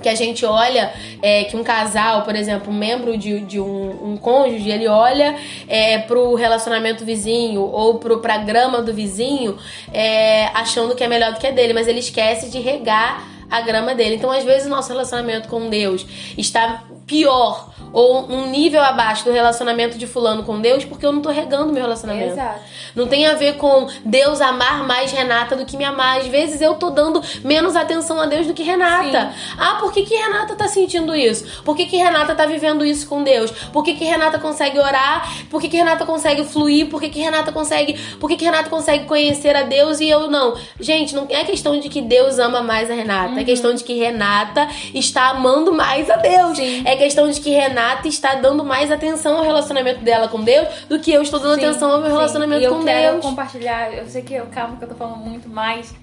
que 0.00 0.08
a 0.08 0.14
gente 0.14 0.44
olha 0.44 0.92
é, 1.22 1.44
que 1.44 1.56
um 1.56 1.62
casal, 1.62 2.22
por 2.22 2.34
exemplo, 2.34 2.72
um 2.72 2.76
membro 2.76 3.16
de, 3.16 3.40
de 3.40 3.60
um, 3.60 4.12
um 4.12 4.16
cônjuge, 4.16 4.70
ele 4.70 4.88
olha 4.88 5.36
é, 5.68 5.98
pro 5.98 6.34
relacionamento 6.34 7.04
vizinho 7.04 7.62
ou 7.62 7.98
pro, 7.98 8.20
pra 8.20 8.38
grama 8.38 8.82
do 8.82 8.92
vizinho 8.92 9.56
é, 9.92 10.46
achando 10.54 10.94
que 10.94 11.04
é 11.04 11.08
melhor 11.08 11.32
do 11.32 11.38
que 11.38 11.46
a 11.46 11.50
dele, 11.50 11.72
mas 11.72 11.86
ele 11.86 12.00
esquece 12.00 12.50
de 12.50 12.58
regar 12.58 13.28
a 13.50 13.60
grama 13.60 13.94
dele. 13.94 14.14
Então, 14.14 14.30
às 14.30 14.44
vezes, 14.44 14.66
o 14.66 14.70
nosso 14.70 14.88
relacionamento 14.90 15.48
com 15.48 15.68
Deus 15.68 16.06
está 16.38 16.84
pior 17.06 17.70
ou 17.92 18.30
um 18.30 18.46
nível 18.46 18.82
abaixo 18.82 19.24
do 19.24 19.32
relacionamento 19.32 19.98
de 19.98 20.06
fulano 20.06 20.42
com 20.42 20.60
Deus 20.60 20.84
porque 20.84 21.04
eu 21.04 21.12
não 21.12 21.20
tô 21.20 21.30
regando 21.30 21.72
meu 21.72 21.82
relacionamento. 21.82 22.32
Exato. 22.32 22.60
Não 22.94 23.06
tem 23.06 23.26
a 23.26 23.34
ver 23.34 23.56
com 23.56 23.88
Deus 24.04 24.40
amar 24.40 24.86
mais 24.86 25.12
Renata 25.12 25.56
do 25.56 25.64
que 25.64 25.76
me 25.76 25.84
amar. 25.84 26.18
Às 26.18 26.26
vezes 26.26 26.60
eu 26.60 26.74
tô 26.74 26.90
dando 26.90 27.22
menos 27.44 27.76
atenção 27.76 28.20
a 28.20 28.26
Deus 28.26 28.46
do 28.46 28.54
que 28.54 28.62
Renata. 28.62 29.32
Sim. 29.32 29.54
Ah, 29.58 29.76
por 29.80 29.92
que, 29.92 30.02
que 30.02 30.14
Renata 30.14 30.54
tá 30.54 30.68
sentindo 30.68 31.14
isso? 31.14 31.62
Por 31.64 31.76
que, 31.76 31.86
que 31.86 31.96
Renata 31.96 32.34
tá 32.34 32.46
vivendo 32.46 32.84
isso 32.84 33.08
com 33.08 33.22
Deus? 33.22 33.50
Por 33.72 33.84
que, 33.84 33.94
que 33.94 34.04
Renata 34.04 34.38
consegue 34.38 34.78
orar? 34.78 35.28
Por 35.48 35.60
que, 35.60 35.68
que 35.68 35.76
Renata 35.76 36.04
consegue 36.04 36.44
fluir? 36.44 36.88
Por 36.88 37.00
que, 37.00 37.08
que 37.08 37.20
Renata 37.20 37.52
consegue. 37.52 37.98
Por 38.18 38.28
que, 38.28 38.36
que 38.36 38.44
Renata 38.44 38.68
consegue 38.68 39.04
conhecer 39.04 39.56
a 39.56 39.62
Deus 39.62 40.00
e 40.00 40.08
eu 40.08 40.30
não? 40.30 40.56
Gente, 40.78 41.14
não 41.14 41.26
é 41.28 41.44
questão 41.44 41.78
de 41.78 41.88
que 41.88 42.00
Deus 42.00 42.38
ama 42.38 42.62
mais 42.62 42.90
a 42.90 42.94
Renata. 42.94 43.30
É 43.30 43.32
uhum. 43.32 43.38
É 43.38 43.44
questão 43.44 43.74
de 43.74 43.84
que 43.84 43.94
Renata 43.94 44.68
está 44.94 45.30
amando 45.30 45.72
mais 45.72 46.08
a 46.10 46.16
Deus. 46.16 46.56
Sim. 46.56 46.82
É 46.84 46.96
questão 46.96 47.30
de 47.30 47.40
que 47.40 47.50
Renata 47.50 47.79
está 48.04 48.34
dando 48.34 48.64
mais 48.64 48.90
atenção 48.90 49.38
ao 49.38 49.44
relacionamento 49.44 50.00
dela 50.02 50.28
com 50.28 50.42
Deus 50.42 50.68
do 50.88 50.98
que 50.98 51.12
eu 51.12 51.22
estou 51.22 51.40
dando 51.40 51.60
sim, 51.60 51.66
atenção 51.66 51.90
ao 51.90 51.98
meu 51.98 52.10
sim. 52.10 52.16
relacionamento 52.16 52.68
com 52.68 52.84
Deus. 52.84 52.88
Eu 52.88 53.10
quero 53.10 53.20
compartilhar, 53.20 53.92
eu 53.94 54.06
sei 54.06 54.22
que 54.22 54.34
eu, 54.34 54.46
calma 54.46 54.76
que 54.76 54.84
eu 54.84 54.88
tô 54.88 54.94
falando 54.94 55.18
muito, 55.18 55.48
mas 55.48 55.94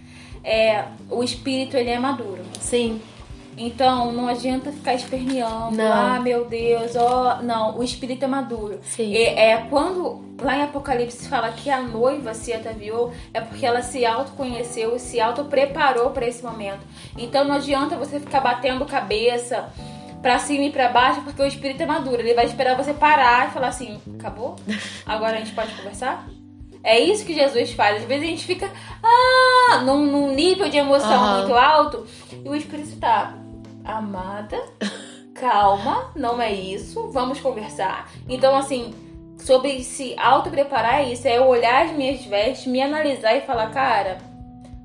é, 0.43 0.85
o 1.09 1.23
espírito 1.23 1.75
ele 1.75 1.89
é 1.89 1.99
maduro. 1.99 2.41
Sim. 2.59 3.01
Então, 3.57 4.11
não 4.11 4.27
adianta 4.27 4.71
ficar 4.71 4.93
esperneando. 4.93 5.75
Não. 5.75 5.91
Ah, 5.91 6.19
meu 6.19 6.45
Deus, 6.45 6.95
ó. 6.95 7.39
Oh. 7.39 7.43
Não, 7.43 7.77
o 7.77 7.83
espírito 7.83 8.23
é 8.23 8.27
maduro. 8.27 8.79
Sim. 8.83 9.11
E, 9.11 9.23
é 9.23 9.57
quando 9.69 10.23
lá 10.39 10.57
em 10.57 10.61
Apocalipse 10.61 11.27
fala 11.27 11.49
que 11.51 11.69
a 11.69 11.81
noiva 11.81 12.35
se 12.35 12.53
ataviou, 12.53 13.11
é 13.33 13.41
porque 13.41 13.65
ela 13.65 13.81
se 13.81 14.05
autoconheceu 14.05 14.95
e 14.95 14.99
se 14.99 15.19
auto-preparou 15.19 16.11
para 16.11 16.27
esse 16.27 16.43
momento. 16.43 16.81
Então, 17.17 17.43
não 17.45 17.55
adianta 17.55 17.95
você 17.95 18.19
ficar 18.19 18.41
batendo 18.41 18.85
cabeça 18.85 19.67
pra 20.21 20.39
cima 20.39 20.65
e 20.65 20.71
pra 20.71 20.89
baixo, 20.89 21.21
porque 21.21 21.41
o 21.41 21.45
espírito 21.45 21.83
é 21.83 21.85
maduro. 21.85 22.21
Ele 22.21 22.33
vai 22.33 22.45
esperar 22.45 22.75
você 22.75 22.93
parar 22.93 23.47
e 23.47 23.51
falar 23.51 23.67
assim: 23.67 23.99
acabou? 24.19 24.55
Agora 25.05 25.37
a 25.37 25.39
gente 25.39 25.53
pode 25.53 25.73
conversar? 25.73 26.27
É 26.83 26.99
isso 26.99 27.25
que 27.25 27.33
Jesus 27.33 27.71
faz. 27.73 28.01
Às 28.01 28.07
vezes 28.07 28.23
a 28.23 28.29
gente 28.29 28.45
fica 28.45 28.71
ah, 29.03 29.81
num, 29.83 30.05
num 30.05 30.33
nível 30.33 30.69
de 30.69 30.77
emoção 30.77 31.21
uhum. 31.21 31.39
muito 31.39 31.53
alto 31.53 32.05
e 32.31 32.47
o 32.47 32.55
espírito 32.55 32.97
tá 32.99 33.33
amada, 33.83 34.61
calma, 35.33 36.11
não 36.15 36.41
é 36.41 36.53
isso, 36.53 37.09
vamos 37.09 37.39
conversar. 37.39 38.09
Então, 38.27 38.55
assim, 38.55 38.93
sobre 39.37 39.83
se 39.83 40.15
auto-preparar 40.17 41.01
é 41.01 41.11
isso, 41.11 41.27
é 41.27 41.39
olhar 41.39 41.85
as 41.85 41.91
minhas 41.91 42.23
vestes, 42.25 42.67
me 42.67 42.81
analisar 42.81 43.35
e 43.35 43.41
falar, 43.41 43.69
cara, 43.71 44.17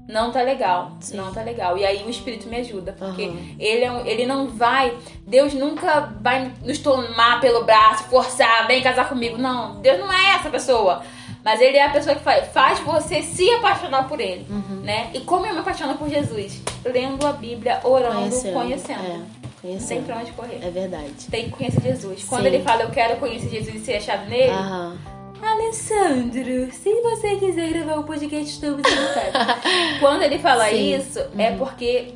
não 0.09 0.31
tá 0.33 0.43
legal, 0.43 0.93
Sim. 1.01 1.17
não 1.17 1.33
tá 1.33 1.43
legal. 1.43 1.77
E 1.79 1.85
aí 1.87 2.03
o 2.05 2.11
Espírito 2.11 2.49
me 2.49 2.57
ajuda, 2.57 2.93
porque 2.99 3.25
Aham. 3.25 3.37
ele, 3.59 3.85
é 3.85 3.91
um- 3.93 4.05
ele 4.07 4.27
não 4.27 4.49
vai, 4.49 4.93
Deus 5.27 5.55
nunca 5.55 6.13
vai 6.21 6.53
nos 6.65 6.79
tomar 6.79 7.41
pelo 7.41 7.65
braço, 7.65 8.05
forçar, 8.05 8.67
vem 8.67 8.83
casar 8.83 9.09
comigo. 9.09 9.39
Não, 9.39 9.81
Deus 9.81 9.99
não 9.99 10.13
é 10.13 10.35
essa 10.37 10.51
pessoa. 10.51 11.03
Mas 11.45 11.61
ele 11.61 11.77
é 11.77 11.85
a 11.87 11.91
pessoa 11.91 12.15
que 12.15 12.23
faz, 12.23 12.47
faz 12.53 12.79
você 12.81 13.21
se 13.21 13.51
apaixonar 13.55 14.07
por 14.09 14.21
ele, 14.21 14.47
Uhum. 14.49 14.81
né? 14.85 15.11
E 15.13 15.21
como 15.21 15.45
eu 15.45 15.53
me 15.53 15.59
apaixono 15.59 15.97
por 15.97 16.09
Jesus? 16.09 16.63
Lendo 16.85 17.27
a 17.27 17.33
Bíblia, 17.33 17.81
orando, 17.83 18.15
Conhecendo. 18.21 18.53
conhecendo. 18.55 19.27
É, 19.65 19.77
tem 19.89 20.03
pra 20.03 20.19
onde 20.19 20.31
correr. 20.33 20.59
É 20.63 20.71
verdade. 20.71 21.11
Tem 21.31 21.45
que 21.45 21.51
conhecer 21.51 21.81
Jesus. 21.81 22.25
Quando 22.25 22.43
Sim. 22.43 22.49
ele 22.49 22.63
fala, 22.63 22.83
eu 22.83 22.91
quero 22.91 23.17
conhecer 23.17 23.49
Jesus 23.49 23.75
e 23.75 23.79
ser 23.81 23.95
achado 23.97 24.29
nele, 24.29 24.51
Aham. 24.53 24.97
Alessandro, 25.43 26.71
se 26.73 27.03
você 27.03 27.37
quiser 27.37 27.73
gravar 27.73 27.99
um 27.99 28.05
podcast, 28.05 28.45
estamos 28.53 28.77
vontade. 28.83 29.33
Quando 29.99 30.23
ele 30.23 30.39
fala 30.39 30.69
Sim. 30.69 30.95
isso, 30.97 31.19
é 31.37 31.51
porque 31.57 32.15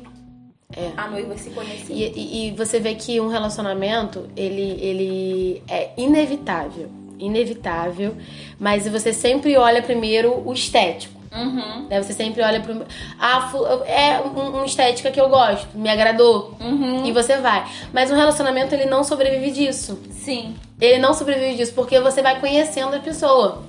É. 0.75 0.91
a 0.95 1.07
noiva 1.09 1.37
se 1.37 1.49
conhecia. 1.49 1.93
E, 1.93 2.13
e- 2.15 2.47
e 2.47 2.51
você 2.51 2.79
vê 2.79 2.95
que 2.95 3.19
um 3.19 3.27
relacionamento, 3.27 4.27
ele, 4.35 4.77
ele 4.81 5.63
é 5.69 5.91
inevitável. 5.97 6.89
Inevitável. 7.19 8.15
Mas 8.59 8.87
você 8.87 9.11
sempre 9.11 9.57
olha 9.57 9.81
primeiro 9.81 10.41
o 10.47 10.53
estético. 10.53 11.16
Uhum, 11.33 11.87
Né? 11.89 12.01
Você 12.01 12.13
sempre 12.13 12.41
olha 12.41 12.59
pro. 12.61 12.85
Ah, 13.19 13.49
é 13.85 14.19
um- 14.21 14.49
uma 14.57 14.65
estética 14.65 15.11
que 15.11 15.19
eu 15.19 15.29
gosto, 15.29 15.67
me 15.75 15.89
agradou. 15.89 16.55
uhum. 16.59 17.05
E 17.05 17.11
você 17.11 17.37
vai. 17.37 17.65
Mas 17.93 18.09
um 18.11 18.15
relacionamento, 18.15 18.73
ele 18.73 18.85
não 18.85 19.03
sobrevive 19.03 19.51
disso. 19.51 19.99
Sim, 20.11 20.55
Ele 20.79 20.99
não 20.99 21.13
sobrevive 21.13 21.55
disso, 21.55 21.73
porque 21.73 21.99
você 21.99 22.21
vai 22.21 22.39
conhecendo 22.39 22.95
a 22.95 22.99
pessoa. 22.99 23.63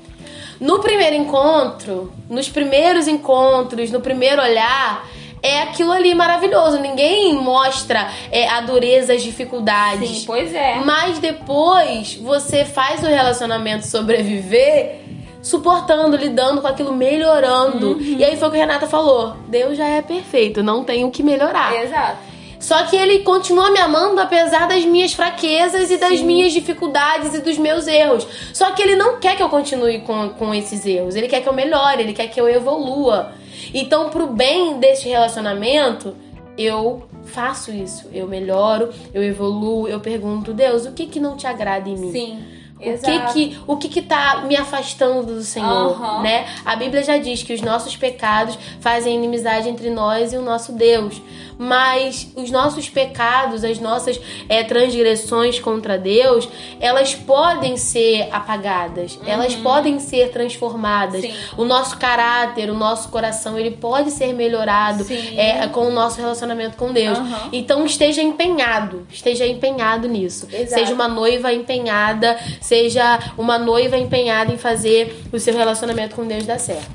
No 0.61 0.81
primeiro 0.81 1.15
encontro, 1.17 2.13
nos 2.29 2.49
primeiros 2.49 3.07
encontros, 3.09 3.91
no 3.91 4.01
primeiro 4.01 4.43
olhar, 4.43 5.07
é 5.43 5.63
aquilo 5.63 5.93
ali 5.93 6.13
maravilhoso. 6.15 6.79
Ninguém 6.81 7.33
mostra 7.35 8.11
é, 8.31 8.49
a 8.49 8.61
dureza, 8.61 9.13
as 9.15 9.23
dificuldades. 9.23 10.09
sim, 10.11 10.25
pois 10.27 10.53
é. 10.53 10.75
Mas 10.85 11.19
depois 11.21 12.15
você 12.17 12.65
faz 12.65 13.03
o 13.03 13.07
relacionamento 13.07 13.87
sobreviver 13.87 15.01
suportando, 15.43 16.17
lidando 16.17 16.61
com 16.61 16.67
aquilo, 16.67 16.93
melhorando. 16.93 17.93
Uhum. 17.93 18.01
E 18.01 18.25
aí 18.25 18.37
foi 18.37 18.49
o 18.49 18.51
que 18.51 18.57
a 18.57 18.61
Renata 18.61 18.87
falou: 18.87 19.37
Deus 19.49 19.77
já 19.77 19.87
é 19.87 20.03
perfeito, 20.03 20.63
não 20.63 20.85
tem 20.85 21.05
o 21.05 21.11
que 21.11 21.23
melhorar. 21.23 21.75
Exato. 21.83 22.29
Só 22.59 22.83
que 22.85 22.97
ele 22.97 23.21
continua 23.21 23.71
me 23.71 23.79
amando 23.79 24.21
apesar 24.21 24.67
das 24.67 24.85
minhas 24.85 25.13
fraquezas 25.13 25.91
e 25.91 25.97
das 25.97 26.19
Sim. 26.19 26.25
minhas 26.25 26.53
dificuldades 26.53 27.35
e 27.35 27.41
dos 27.41 27.57
meus 27.57 27.87
erros. 27.87 28.27
Só 28.53 28.73
que 28.73 28.83
ele 28.83 28.97
não 28.97 29.21
quer 29.21 29.37
que 29.37 29.43
eu 29.43 29.49
continue 29.49 30.01
com, 30.01 30.31
com 30.31 30.53
esses 30.53 30.85
erros. 30.85 31.15
Ele 31.15 31.29
quer 31.29 31.41
que 31.41 31.49
eu 31.49 31.53
melhore, 31.53 32.03
ele 32.03 32.13
quer 32.13 32.27
que 32.29 32.41
eu 32.41 32.49
evolua. 32.49 33.33
Então, 33.73 34.11
pro 34.11 34.27
bem 34.27 34.79
deste 34.79 35.09
relacionamento, 35.09 36.17
eu 36.57 37.05
faço 37.25 37.71
isso. 37.71 38.09
Eu 38.13 38.27
melhoro, 38.27 38.91
eu 39.15 39.23
evoluo, 39.23 39.87
eu 39.87 40.01
pergunto, 40.01 40.53
Deus, 40.53 40.85
o 40.85 40.93
que 40.93 41.07
que 41.07 41.21
não 41.21 41.37
te 41.37 41.47
agrada 41.47 41.89
em 41.89 41.97
mim? 41.97 42.11
Sim, 42.11 42.45
O 42.79 42.81
que 42.81 42.89
exato. 42.91 43.33
que, 43.33 43.59
o 43.67 43.77
que 43.77 43.89
que 43.89 44.03
tá 44.03 44.45
me 44.47 44.57
afastando 44.57 45.35
do 45.35 45.43
Senhor, 45.43 45.93
Aham. 46.01 46.23
né? 46.23 46.47
A 46.65 46.77
Bíblia 46.77 47.03
já 47.03 47.19
diz 47.19 47.43
que 47.43 47.53
os 47.53 47.61
nossos 47.61 47.97
pecados 47.97 48.57
fazem 48.81 49.15
inimizade 49.17 49.69
entre 49.69 49.91
nós 49.91 50.33
e 50.33 50.37
o 50.37 50.43
nosso 50.43 50.73
Deus. 50.73 51.21
Mas 51.59 52.31
os 52.37 52.53
nossos 52.53 52.89
pecados, 52.89 53.65
as 53.65 53.81
nossas 53.81 54.21
é, 54.49 54.63
transgressões 54.63 55.59
contra 55.59 55.99
Deus, 55.99 56.49
elas 56.79 57.17
podem 57.17 57.77
ser 57.77 58.29
apagadas, 58.31 59.19
elas 59.27 59.57
podem 59.57 59.99
ser 59.99 60.31
transformadas. 60.31 61.23
Sim. 61.23 61.35
O 61.57 61.65
nosso 61.65 61.99
caráter, 61.99 62.71
o 62.71 62.75
nosso 62.75 63.09
coração, 63.09 63.59
ele 63.59 63.73
pode 63.73 64.13
ser 64.13 64.33
melhorado 64.33 65.05
é, 65.37 65.67
com 65.67 65.89
o 65.89 65.91
nosso 65.91 66.21
relacionamento 66.21 66.77
com 66.77 66.93
Deus. 66.93 67.19
Aham. 67.19 67.49
Então 67.53 67.85
esteja 67.85 68.23
empenhado, 68.23 69.05
esteja 69.11 69.45
empenhado 69.45 70.07
nisso. 70.07 70.47
Exato. 70.53 70.81
Seja 70.81 70.95
uma 70.95 71.09
noiva 71.09 71.53
empenhada, 71.53 72.39
seja 72.69 73.33
uma 73.39 73.59
noiva 73.59 73.97
empenhada 73.97 74.53
em 74.53 74.59
fazer 74.59 75.25
o 75.33 75.39
seu 75.39 75.57
relacionamento 75.57 76.15
com 76.15 76.27
Deus 76.27 76.45
dar 76.45 76.61
certo. 76.61 76.91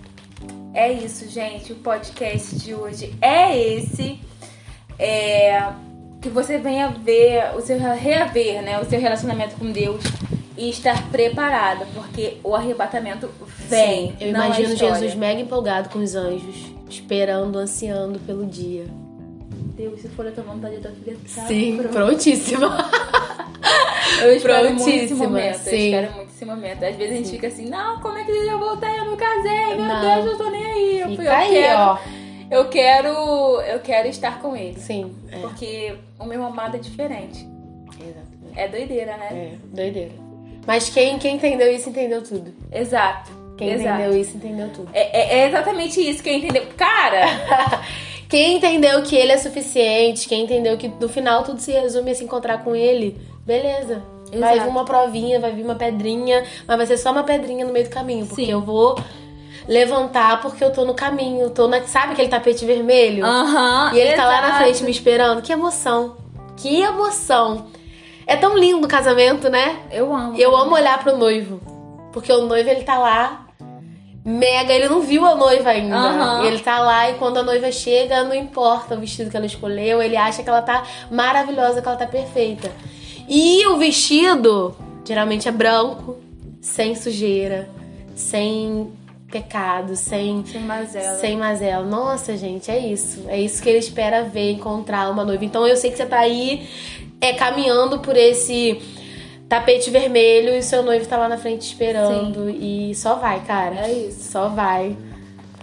É 0.72 0.92
isso, 0.92 1.28
gente. 1.28 1.74
O 1.74 1.76
podcast 1.78 2.56
de 2.56 2.76
hoje 2.76 3.16
é 3.20 3.58
esse. 3.58 4.20
É, 5.00 5.70
que 6.22 6.30
você 6.30 6.60
venha 6.60 6.90
ver 6.90 7.56
o 7.58 7.62
seu 7.62 7.78
reaver, 7.78 8.62
né, 8.62 8.80
o 8.80 8.86
seu 8.86 9.00
relacionamento 9.00 9.56
com 9.56 9.72
Deus 9.72 10.04
e 10.56 10.70
estar 10.70 11.10
preparada, 11.10 11.86
porque 11.94 12.38
o 12.44 12.56
arrebatamento 12.56 13.30
vem. 13.68 14.12
Sim, 14.12 14.18
eu 14.22 14.28
é 14.28 14.30
imagino 14.30 14.74
história. 14.74 14.96
Jesus 14.96 15.16
mega 15.16 15.42
empolgado 15.42 15.90
com 15.90 16.00
os 16.00 16.16
anjos, 16.16 16.72
esperando, 16.88 17.58
ansiando 17.58 18.20
pelo 18.20 18.46
dia. 18.46 18.86
Deus, 19.76 20.02
se 20.02 20.08
for 20.10 20.28
a 20.28 20.32
tua 20.32 20.44
vontade, 20.44 20.76
a 20.78 20.80
tua 20.82 20.92
filha 20.92 21.18
tá 21.36 21.42
Sim, 21.48 21.78
pronta. 21.78 21.94
prontíssima. 21.94 22.78
Eu 24.22 24.36
espero 24.36 24.70
muito 24.74 24.90
esse 24.90 25.14
momento. 25.16 25.54
Eu 25.56 25.60
sim. 25.60 25.86
espero 25.96 26.12
muito 26.14 26.30
esse 26.30 26.46
momento. 26.46 26.84
Às 26.86 26.96
vezes 26.96 27.14
a 27.14 27.18
gente 27.18 27.30
fica 27.32 27.48
assim, 27.48 27.70
não, 27.70 28.00
como 28.00 28.18
é 28.18 28.24
que 28.24 28.32
eu 28.32 28.60
voltei? 28.60 28.90
Eu 29.00 29.06
não 29.06 29.18
casei, 29.18 29.76
meu 29.76 29.86
Não. 29.86 30.02
Deus, 30.02 30.26
eu 30.32 30.38
tô 30.38 30.50
nem 30.50 30.66
aí. 30.66 31.00
Eu, 31.00 31.10
Fica 31.10 31.24
eu 31.24 31.32
aí, 31.32 31.50
quero, 31.50 31.80
ó. 31.80 31.98
Eu 32.52 32.70
quero. 32.70 33.08
Eu 33.62 33.80
quero 33.80 34.08
estar 34.08 34.40
com 34.42 34.56
ele. 34.56 34.80
Sim, 34.80 35.14
é. 35.32 35.38
Porque 35.40 35.96
o 36.20 36.26
meu 36.26 36.44
amado 36.46 36.76
é 36.78 36.80
diferente. 36.80 37.48
É 38.56 38.68
doideira, 38.68 39.18
né? 39.18 39.28
É, 39.32 39.54
doideira. 39.76 40.12
Mas 40.68 40.90
quem, 40.90 41.18
quem 41.18 41.36
entendeu 41.36 41.74
isso, 41.74 41.90
entendeu 41.90 42.22
tudo. 42.24 42.54
Exato. 42.72 43.32
Quem 43.58 43.72
Exato. 43.72 44.02
entendeu 44.02 44.22
isso, 44.22 44.38
entendeu 44.38 44.70
tudo. 44.70 44.90
É, 44.94 45.20
é- 45.20 45.40
é 45.40 45.48
exatamente 45.48 46.00
isso 46.00 46.22
que 46.22 46.30
eu 46.30 46.36
entendeu. 46.36 46.66
Cara, 46.78 47.26
Quem 48.34 48.56
entendeu 48.56 49.04
que 49.04 49.16
ele 49.16 49.32
é 49.32 49.38
suficiente, 49.38 50.28
quem 50.28 50.46
entendeu 50.46 50.76
que 50.76 50.88
no 50.88 51.08
final 51.08 51.44
tudo 51.44 51.60
se 51.60 51.72
resume 51.72 52.10
a 52.10 52.16
se 52.16 52.24
encontrar 52.24 52.64
com 52.64 52.76
ele, 52.76 53.16
beleza. 53.46 54.02
Vai 54.32 54.54
Exato. 54.56 54.62
vir 54.62 54.70
uma 54.72 54.84
provinha, 54.84 55.40
vai 55.40 55.52
vir 55.52 55.64
uma 55.64 55.76
pedrinha, 55.76 56.44
mas 56.68 56.78
vai 56.78 56.88
ser 56.88 56.98
só 56.98 57.12
uma 57.12 57.22
pedrinha 57.22 57.64
no 57.64 57.72
meio 57.72 57.86
do 57.86 57.92
caminho, 57.92 58.26
porque 58.26 58.46
Sim. 58.46 58.52
eu 58.52 58.60
vou 58.60 58.98
levantar 59.68 60.42
porque 60.42 60.64
eu 60.64 60.74
tô 60.74 60.84
no 60.84 60.96
caminho, 60.96 61.52
tô 61.52 61.68
na, 61.68 61.84
sabe 61.84 62.14
aquele 62.14 62.28
tapete 62.28 62.66
vermelho? 62.66 63.24
aham. 63.24 63.92
e 63.94 64.00
ele 64.00 64.14
tá 64.14 64.26
lá 64.26 64.42
na 64.42 64.48
exato. 64.48 64.64
frente 64.64 64.84
me 64.84 64.90
esperando. 64.90 65.44
Que 65.44 65.54
emoção. 65.54 66.18
Que 66.58 66.82
emoção. 66.82 67.68
É 68.26 68.36
tão 68.36 68.58
lindo 68.58 68.84
o 68.88 68.90
casamento, 68.90 69.48
né? 69.48 69.78
Eu 69.92 70.12
amo. 70.12 70.36
Eu 70.40 70.58
amo 70.58 70.74
olhar 70.74 70.98
pro 71.04 71.16
noivo. 71.16 71.62
Porque 72.12 72.34
o 72.34 72.48
noivo, 72.48 72.68
ele 72.68 72.82
tá 72.82 72.98
lá, 72.98 73.46
mega, 74.26 74.72
ele 74.74 74.88
não 74.88 75.02
viu 75.02 75.26
a 75.26 75.36
noiva 75.36 75.70
ainda. 75.70 75.96
Aham. 75.96 76.46
Ele 76.46 76.60
tá 76.60 76.80
lá 76.80 77.10
e 77.10 77.16
quando 77.16 77.38
a 77.38 77.44
noiva 77.44 77.72
chega, 77.72 78.24
não 78.24 78.34
importa 78.34 78.96
o 78.96 79.00
vestido 79.00 79.30
que 79.30 79.38
ela 79.38 79.46
escolheu, 79.46 80.02
ele 80.02 80.16
acha 80.18 80.42
que 80.44 80.50
ela 80.50 80.62
tá 80.62 80.84
maravilhosa, 81.12 81.82
que 81.82 81.88
ela 81.88 81.98
tá 81.98 82.08
perfeita. 82.08 82.72
E 83.28 83.66
o 83.68 83.78
vestido, 83.78 84.76
geralmente 85.06 85.48
é 85.48 85.52
branco, 85.52 86.18
sem 86.62 86.96
sujeira, 86.96 87.70
sem 88.16 88.92
pecado, 89.30 89.96
sem 89.96 90.46
Sem 90.46 90.62
mazela. 90.62 91.18
sem 91.20 91.38
mazela. 91.38 91.86
Nossa, 91.86 92.38
gente, 92.38 92.70
é 92.70 92.78
isso. 92.78 93.26
É 93.28 93.40
isso 93.40 93.62
que 93.64 93.68
ele 93.70 93.80
espera 93.80 94.24
ver, 94.24 94.52
encontrar 94.52 95.10
uma 95.10 95.26
noiva. 95.26 95.44
Então 95.44 95.66
eu 95.68 95.76
sei 95.76 95.90
que 95.90 95.98
você 95.98 96.06
tá 96.06 96.20
aí 96.20 96.70
é, 97.20 97.34
caminhando 97.34 98.00
por 98.00 98.16
esse 98.16 98.80
tapete 99.54 99.92
vermelho 99.92 100.56
e 100.56 100.64
seu 100.64 100.82
noivo 100.82 101.06
tá 101.06 101.16
lá 101.16 101.30
na 101.30 101.38
frente 101.38 101.62
esperando. 101.62 102.50
E 102.50 102.96
só 102.96 103.16
vai, 103.16 103.40
cara. 103.42 103.88
É 103.88 103.92
isso. 103.92 104.32
Só 104.32 104.50
vai. 104.50 104.98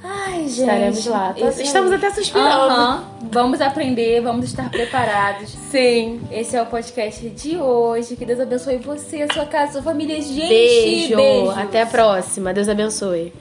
Ai, 0.03 0.49
gente. 0.49 0.61
Estaremos 0.61 1.07
lá. 1.07 1.35
aí. 1.37 1.63
Estamos 1.63 1.93
até 1.93 2.11
suspirando. 2.11 2.49
Aham. 2.49 3.05
Vamos 3.33 3.61
aprender, 3.61 4.21
vamos 4.23 4.47
estar 4.47 4.71
preparados. 4.71 5.51
Sim. 5.71 6.21
Esse 6.31 6.57
é 6.57 6.63
o 6.63 6.67
podcast 6.67 7.29
de 7.29 7.59
hoje. 7.59 8.17
Que 8.17 8.25
Deus 8.25 8.41
abençoe 8.41 8.77
você, 8.77 9.23
a 9.23 9.33
sua 9.33 9.45
casa, 9.45 9.71
a 9.71 9.73
sua 9.73 9.83
família. 9.83 10.21
Gente, 10.21 10.49
Beijo. 10.49 11.17
beijo. 11.17 11.51
Até 11.51 11.83
a 11.83 11.87
próxima. 11.87 12.55
Deus 12.55 12.69
abençoe. 12.69 13.33